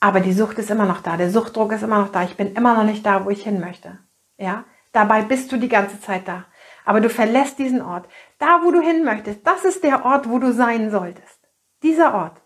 Aber 0.00 0.18
die 0.18 0.32
Sucht 0.32 0.58
ist 0.58 0.72
immer 0.72 0.86
noch 0.86 1.00
da. 1.00 1.16
Der 1.16 1.30
Suchtdruck 1.30 1.70
ist 1.70 1.84
immer 1.84 2.00
noch 2.00 2.10
da. 2.10 2.24
Ich 2.24 2.36
bin 2.36 2.54
immer 2.54 2.74
noch 2.74 2.82
nicht 2.82 3.06
da, 3.06 3.24
wo 3.24 3.30
ich 3.30 3.44
hin 3.44 3.60
möchte. 3.60 4.00
Ja, 4.36 4.64
dabei 4.90 5.22
bist 5.22 5.52
du 5.52 5.58
die 5.58 5.68
ganze 5.68 6.00
Zeit 6.00 6.26
da. 6.26 6.46
Aber 6.86 7.00
du 7.02 7.10
verlässt 7.10 7.58
diesen 7.58 7.82
Ort. 7.82 8.08
Da, 8.38 8.62
wo 8.62 8.70
du 8.70 8.80
hin 8.80 9.04
möchtest, 9.04 9.46
das 9.46 9.64
ist 9.64 9.82
der 9.84 10.06
Ort, 10.06 10.30
wo 10.30 10.38
du 10.38 10.52
sein 10.52 10.90
solltest. 10.90 11.40
Dieser 11.82 12.14
Ort. 12.14 12.40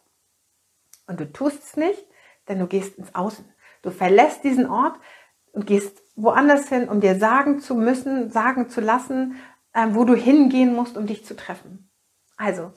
Und 1.07 1.21
du 1.21 1.31
tust 1.31 1.63
es 1.63 1.77
nicht, 1.77 2.05
denn 2.49 2.59
du 2.59 2.67
gehst 2.67 2.99
ins 2.99 3.15
Außen. 3.15 3.45
Du 3.83 3.91
verlässt 3.91 4.43
diesen 4.43 4.69
Ort 4.69 4.99
und 5.53 5.67
gehst 5.67 6.03
woanders 6.17 6.69
hin, 6.69 6.89
um 6.89 7.01
dir 7.01 7.19
sagen 7.19 7.61
zu 7.61 7.75
müssen, 7.75 8.31
sagen 8.31 8.69
zu 8.69 8.81
lassen, 8.81 9.37
äh, 9.75 9.89
wo 9.91 10.05
du 10.05 10.15
hingehen 10.15 10.75
musst, 10.75 10.97
um 10.97 11.07
dich 11.07 11.25
zu 11.25 11.37
treffen. 11.37 11.91
Also, 12.37 12.73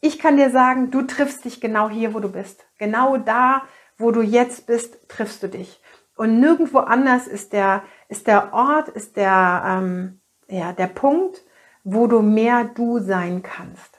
ich 0.00 0.18
kann 0.18 0.36
dir 0.36 0.50
sagen, 0.50 0.90
du 0.90 1.02
triffst 1.02 1.44
dich 1.44 1.60
genau 1.60 1.88
hier, 1.88 2.14
wo 2.14 2.20
du 2.20 2.30
bist. 2.30 2.66
Genau 2.78 3.16
da, 3.16 3.62
wo 3.96 4.10
du 4.10 4.20
jetzt 4.20 4.66
bist, 4.66 5.08
triffst 5.08 5.42
du 5.42 5.48
dich. 5.48 5.82
Und 6.16 6.38
nirgendwo 6.38 6.78
anders 6.80 7.26
ist 7.26 7.52
der, 7.52 7.82
ist 8.08 8.26
der 8.26 8.52
Ort, 8.52 8.88
ist 8.88 9.16
der, 9.16 9.62
ähm, 9.66 10.17
ja, 10.48 10.72
der 10.72 10.86
Punkt, 10.86 11.42
wo 11.84 12.06
du 12.06 12.20
mehr 12.20 12.64
du 12.64 12.98
sein 12.98 13.42
kannst. 13.42 13.98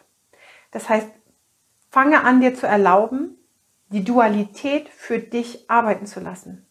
Das 0.72 0.90
heißt, 0.90 1.08
fange 1.90 2.24
an 2.24 2.42
dir 2.42 2.54
zu 2.54 2.68
erlauben, 2.68 3.38
die 3.90 4.04
Dualität 4.04 4.90
für 4.90 5.20
dich 5.20 5.70
arbeiten 5.70 6.06
zu 6.06 6.20
lassen. 6.20 6.68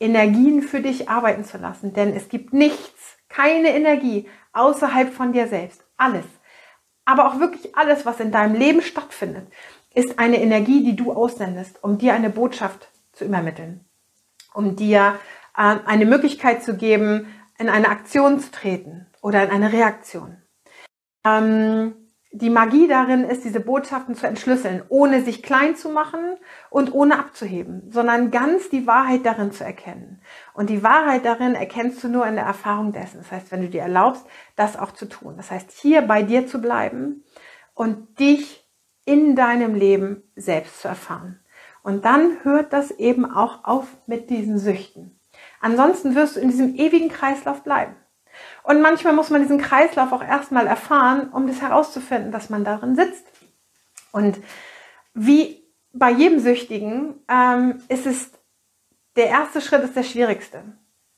Energien 0.00 0.62
für 0.62 0.80
dich 0.80 1.08
arbeiten 1.08 1.44
zu 1.44 1.58
lassen. 1.58 1.92
Denn 1.92 2.14
es 2.14 2.28
gibt 2.28 2.52
nichts, 2.52 3.16
keine 3.28 3.74
Energie 3.74 4.28
außerhalb 4.52 5.12
von 5.12 5.32
dir 5.32 5.48
selbst. 5.48 5.84
Alles. 5.96 6.24
Aber 7.04 7.26
auch 7.28 7.40
wirklich 7.40 7.76
alles, 7.76 8.06
was 8.06 8.20
in 8.20 8.32
deinem 8.32 8.54
Leben 8.54 8.80
stattfindet, 8.80 9.46
ist 9.94 10.18
eine 10.18 10.40
Energie, 10.40 10.82
die 10.82 10.96
du 10.96 11.12
aussendest, 11.12 11.82
um 11.84 11.98
dir 11.98 12.14
eine 12.14 12.30
Botschaft 12.30 12.88
zu 13.12 13.24
übermitteln. 13.24 13.84
Um 14.54 14.76
dir 14.76 15.18
äh, 15.56 15.76
eine 15.86 16.06
Möglichkeit 16.06 16.64
zu 16.64 16.76
geben, 16.76 17.26
in 17.58 17.68
eine 17.68 17.88
Aktion 17.88 18.40
zu 18.40 18.50
treten 18.50 19.06
oder 19.24 19.42
in 19.42 19.50
eine 19.50 19.72
Reaktion. 19.72 20.36
Ähm, 21.24 21.94
die 22.30 22.50
Magie 22.50 22.88
darin 22.88 23.24
ist, 23.24 23.44
diese 23.44 23.60
Botschaften 23.60 24.14
zu 24.14 24.26
entschlüsseln, 24.26 24.82
ohne 24.90 25.22
sich 25.22 25.42
klein 25.42 25.76
zu 25.76 25.88
machen 25.88 26.36
und 26.68 26.92
ohne 26.92 27.18
abzuheben, 27.18 27.90
sondern 27.90 28.30
ganz 28.30 28.68
die 28.68 28.86
Wahrheit 28.86 29.24
darin 29.24 29.50
zu 29.50 29.64
erkennen. 29.64 30.20
Und 30.52 30.68
die 30.68 30.82
Wahrheit 30.82 31.24
darin 31.24 31.54
erkennst 31.54 32.04
du 32.04 32.08
nur 32.08 32.26
in 32.26 32.34
der 32.34 32.44
Erfahrung 32.44 32.92
dessen. 32.92 33.16
Das 33.18 33.32
heißt, 33.32 33.50
wenn 33.50 33.62
du 33.62 33.70
dir 33.70 33.80
erlaubst, 33.80 34.26
das 34.56 34.78
auch 34.78 34.92
zu 34.92 35.06
tun. 35.06 35.38
Das 35.38 35.50
heißt, 35.50 35.70
hier 35.70 36.02
bei 36.02 36.22
dir 36.22 36.46
zu 36.46 36.60
bleiben 36.60 37.24
und 37.72 38.18
dich 38.20 38.68
in 39.06 39.36
deinem 39.36 39.74
Leben 39.74 40.22
selbst 40.36 40.82
zu 40.82 40.88
erfahren. 40.88 41.40
Und 41.82 42.04
dann 42.04 42.44
hört 42.44 42.74
das 42.74 42.90
eben 42.90 43.24
auch 43.24 43.64
auf 43.64 43.86
mit 44.06 44.28
diesen 44.28 44.58
Süchten. 44.58 45.18
Ansonsten 45.60 46.14
wirst 46.14 46.36
du 46.36 46.40
in 46.40 46.50
diesem 46.50 46.74
ewigen 46.74 47.08
Kreislauf 47.08 47.62
bleiben. 47.62 47.96
Und 48.62 48.80
manchmal 48.80 49.12
muss 49.12 49.30
man 49.30 49.42
diesen 49.42 49.60
Kreislauf 49.60 50.12
auch 50.12 50.22
erstmal 50.22 50.66
erfahren, 50.66 51.30
um 51.30 51.46
das 51.46 51.60
herauszufinden, 51.60 52.32
dass 52.32 52.50
man 52.50 52.64
darin 52.64 52.96
sitzt. 52.96 53.26
Und 54.12 54.38
wie 55.14 55.64
bei 55.92 56.10
jedem 56.10 56.40
Süchtigen 56.40 57.14
ähm, 57.28 57.82
ist 57.88 58.06
es, 58.06 58.32
der 59.16 59.26
erste 59.26 59.60
Schritt 59.60 59.84
ist 59.84 59.96
der 59.96 60.02
schwierigste. 60.02 60.62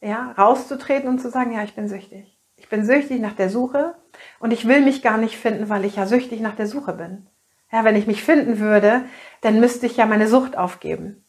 Ja, 0.01 0.33
rauszutreten 0.33 1.09
und 1.09 1.19
zu 1.19 1.31
sagen, 1.31 1.53
ja, 1.53 1.63
ich 1.63 1.75
bin 1.75 1.89
süchtig. 1.89 2.39
Ich 2.57 2.69
bin 2.69 2.85
süchtig 2.85 3.21
nach 3.21 3.35
der 3.35 3.51
Suche 3.51 3.95
und 4.39 4.53
ich 4.53 4.67
will 4.67 4.81
mich 4.81 5.03
gar 5.03 5.19
nicht 5.19 5.37
finden, 5.37 5.69
weil 5.69 5.85
ich 5.85 5.97
ja 5.97 6.07
süchtig 6.07 6.41
nach 6.41 6.57
der 6.57 6.67
Suche 6.67 6.93
bin. 6.93 7.27
Ja, 7.73 7.85
wenn 7.85 7.97
ich 7.97 8.07
mich 8.07 8.23
finden 8.23 8.61
würde, 8.61 9.05
dann 9.41 9.61
müsste 9.61 9.87
ich 9.87 9.97
ja 9.97 10.07
meine 10.07 10.29
Sucht 10.29 10.57
aufgeben. 10.57 11.25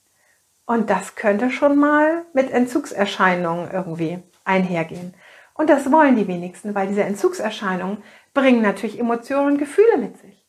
Und 0.65 0.89
das 0.89 1.15
könnte 1.15 1.49
schon 1.49 1.77
mal 1.77 2.25
mit 2.33 2.51
Entzugserscheinungen 2.51 3.71
irgendwie 3.71 4.19
einhergehen. 4.43 5.13
Und 5.57 5.69
das 5.69 5.91
wollen 5.91 6.15
die 6.15 6.27
wenigsten, 6.27 6.75
weil 6.75 6.87
diese 6.87 7.03
Entzugserscheinungen 7.03 8.03
bringen 8.33 8.61
natürlich 8.61 8.99
Emotionen 8.99 9.53
und 9.53 9.57
Gefühle 9.57 9.97
mit 9.97 10.17
sich. 10.17 10.47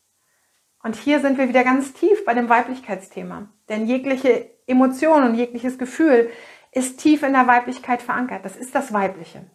Und 0.83 0.97
hier 0.97 1.21
sind 1.21 1.39
wir 1.39 1.49
wieder 1.49 1.65
ganz 1.65 1.95
tief 1.95 2.25
bei 2.25 2.35
dem 2.35 2.49
Weiblichkeitsthema. 2.49 3.49
Denn 3.69 3.87
jegliche 3.87 4.51
Emotion 4.67 5.25
und 5.25 5.35
jegliches 5.35 5.79
Gefühl 5.79 6.31
ist 6.73 7.01
tief 7.01 7.23
in 7.23 7.33
der 7.33 7.47
Weiblichkeit 7.47 8.03
verankert. 8.03 8.45
Das 8.45 8.57
ist 8.57 8.75
das 8.75 8.93
Weibliche. 8.93 9.51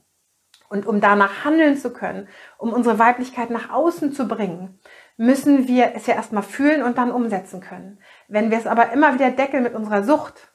Und 0.70 0.88
um 0.88 1.00
danach 1.00 1.46
handeln 1.46 1.78
zu 1.78 1.94
können, 1.94 2.28
um 2.58 2.74
unsere 2.74 2.98
Weiblichkeit 2.98 3.52
nach 3.52 3.70
außen 3.70 4.12
zu 4.12 4.28
bringen, 4.28 4.80
müssen 5.18 5.68
wir 5.68 5.94
es 5.96 6.08
ja 6.08 6.16
erstmal 6.16 6.44
fühlen 6.44 6.82
und 6.82 6.98
dann 6.98 7.12
umsetzen 7.12 7.62
können. 7.62 8.00
Wenn 8.28 8.50
wir 8.50 8.58
es 8.58 8.66
aber 8.66 8.92
immer 8.92 9.14
wieder 9.14 9.30
deckeln 9.30 9.62
mit 9.62 9.76
unserer 9.76 10.04
Sucht, 10.04 10.52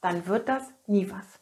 dann 0.00 0.26
wird 0.26 0.48
das 0.48 0.72
nie 0.86 1.10
was. 1.10 1.39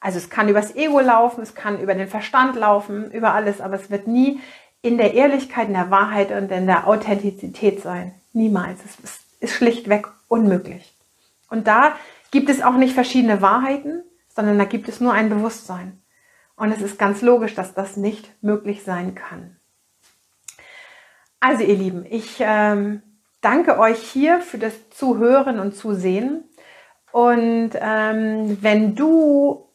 Also 0.00 0.18
es 0.18 0.30
kann 0.30 0.48
übers 0.48 0.74
Ego 0.74 1.00
laufen, 1.00 1.42
es 1.42 1.54
kann 1.54 1.80
über 1.80 1.94
den 1.94 2.08
Verstand 2.08 2.56
laufen, 2.56 3.10
über 3.10 3.34
alles, 3.34 3.60
aber 3.60 3.76
es 3.76 3.90
wird 3.90 4.06
nie 4.06 4.40
in 4.82 4.96
der 4.96 5.14
Ehrlichkeit, 5.14 5.68
in 5.68 5.74
der 5.74 5.90
Wahrheit 5.90 6.30
und 6.30 6.50
in 6.50 6.66
der 6.66 6.86
Authentizität 6.86 7.82
sein. 7.82 8.14
Niemals. 8.32 8.78
Es 8.84 9.20
ist 9.40 9.54
schlichtweg 9.54 10.08
unmöglich. 10.28 10.94
Und 11.50 11.66
da 11.66 11.92
gibt 12.30 12.48
es 12.48 12.62
auch 12.62 12.76
nicht 12.76 12.94
verschiedene 12.94 13.42
Wahrheiten, 13.42 14.02
sondern 14.28 14.58
da 14.58 14.64
gibt 14.64 14.88
es 14.88 15.00
nur 15.00 15.12
ein 15.12 15.28
Bewusstsein. 15.28 16.00
Und 16.56 16.72
es 16.72 16.80
ist 16.80 16.98
ganz 16.98 17.20
logisch, 17.20 17.54
dass 17.54 17.74
das 17.74 17.96
nicht 17.96 18.30
möglich 18.42 18.84
sein 18.84 19.14
kann. 19.14 19.56
Also 21.40 21.64
ihr 21.64 21.74
Lieben, 21.74 22.06
ich 22.08 22.36
ähm, 22.40 23.02
danke 23.40 23.78
euch 23.78 23.98
hier 23.98 24.40
für 24.40 24.58
das 24.58 24.90
Zuhören 24.90 25.58
und 25.58 25.74
Zusehen 25.74 26.44
Und 27.12 27.70
ähm, 27.74 28.58
wenn 28.60 28.94
du 28.94 29.69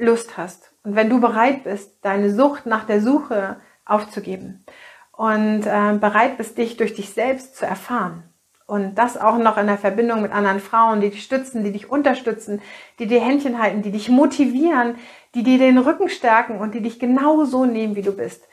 Lust 0.00 0.36
hast 0.36 0.72
und 0.82 0.96
wenn 0.96 1.10
du 1.10 1.20
bereit 1.20 1.64
bist, 1.64 1.98
deine 2.02 2.34
Sucht 2.34 2.66
nach 2.66 2.84
der 2.84 3.00
Suche 3.00 3.56
aufzugeben 3.84 4.64
und 5.12 5.66
äh, 5.66 5.98
bereit 5.98 6.38
bist, 6.38 6.58
dich 6.58 6.76
durch 6.76 6.94
dich 6.94 7.10
selbst 7.10 7.56
zu 7.56 7.66
erfahren, 7.66 8.30
und 8.70 8.94
das 8.94 9.20
auch 9.20 9.36
noch 9.36 9.58
in 9.58 9.66
der 9.66 9.78
Verbindung 9.78 10.22
mit 10.22 10.30
anderen 10.30 10.60
Frauen, 10.60 11.00
die 11.00 11.10
dich 11.10 11.24
stützen, 11.24 11.64
die 11.64 11.72
dich 11.72 11.90
unterstützen, 11.90 12.62
die 13.00 13.08
dir 13.08 13.20
Händchen 13.20 13.60
halten, 13.60 13.82
die 13.82 13.90
dich 13.90 14.08
motivieren, 14.08 14.94
die 15.34 15.42
dir 15.42 15.58
den 15.58 15.76
Rücken 15.76 16.08
stärken 16.08 16.58
und 16.58 16.72
die 16.72 16.80
dich 16.80 17.00
genau 17.00 17.44
so 17.44 17.64
nehmen, 17.64 17.96
wie 17.96 18.02
du 18.02 18.12
bist. 18.12 18.44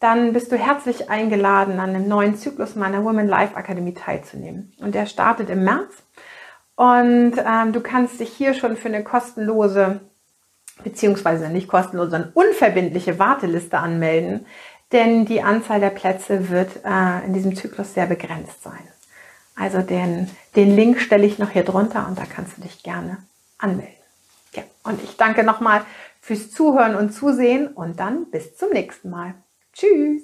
Dann 0.00 0.32
bist 0.32 0.50
du 0.50 0.56
herzlich 0.56 1.10
eingeladen, 1.10 1.78
an 1.78 1.92
dem 1.92 2.08
neuen 2.08 2.36
Zyklus 2.36 2.74
meiner 2.74 3.04
Women 3.04 3.28
Life 3.28 3.54
Akademie 3.54 3.92
teilzunehmen. 3.92 4.72
Und 4.80 4.94
der 4.94 5.04
startet 5.04 5.50
im 5.50 5.64
März. 5.64 5.92
Und 6.74 7.34
ähm, 7.36 7.72
du 7.74 7.82
kannst 7.82 8.18
dich 8.18 8.30
hier 8.30 8.54
schon 8.54 8.76
für 8.76 8.88
eine 8.88 9.04
kostenlose, 9.04 10.00
beziehungsweise 10.82 11.48
nicht 11.48 11.68
kostenlose, 11.68 12.10
sondern 12.10 12.32
unverbindliche 12.34 13.18
Warteliste 13.18 13.78
anmelden. 13.78 14.46
Denn 14.92 15.24
die 15.24 15.42
Anzahl 15.42 15.80
der 15.80 15.90
Plätze 15.90 16.48
wird 16.48 16.84
äh, 16.84 17.24
in 17.26 17.32
diesem 17.32 17.56
Zyklus 17.56 17.94
sehr 17.94 18.06
begrenzt 18.06 18.62
sein. 18.62 18.88
Also 19.56 19.80
den, 19.80 20.30
den 20.54 20.76
Link 20.76 21.00
stelle 21.00 21.26
ich 21.26 21.38
noch 21.38 21.50
hier 21.50 21.64
drunter 21.64 22.06
und 22.06 22.18
da 22.18 22.24
kannst 22.24 22.58
du 22.58 22.62
dich 22.62 22.82
gerne 22.82 23.18
anmelden. 23.58 23.94
Ja, 24.54 24.62
und 24.84 25.02
ich 25.02 25.16
danke 25.16 25.42
nochmal 25.44 25.82
fürs 26.20 26.50
Zuhören 26.50 26.94
und 26.94 27.12
Zusehen 27.12 27.68
und 27.68 27.98
dann 27.98 28.30
bis 28.30 28.56
zum 28.56 28.70
nächsten 28.70 29.10
Mal. 29.10 29.34
Tschüss! 29.72 30.22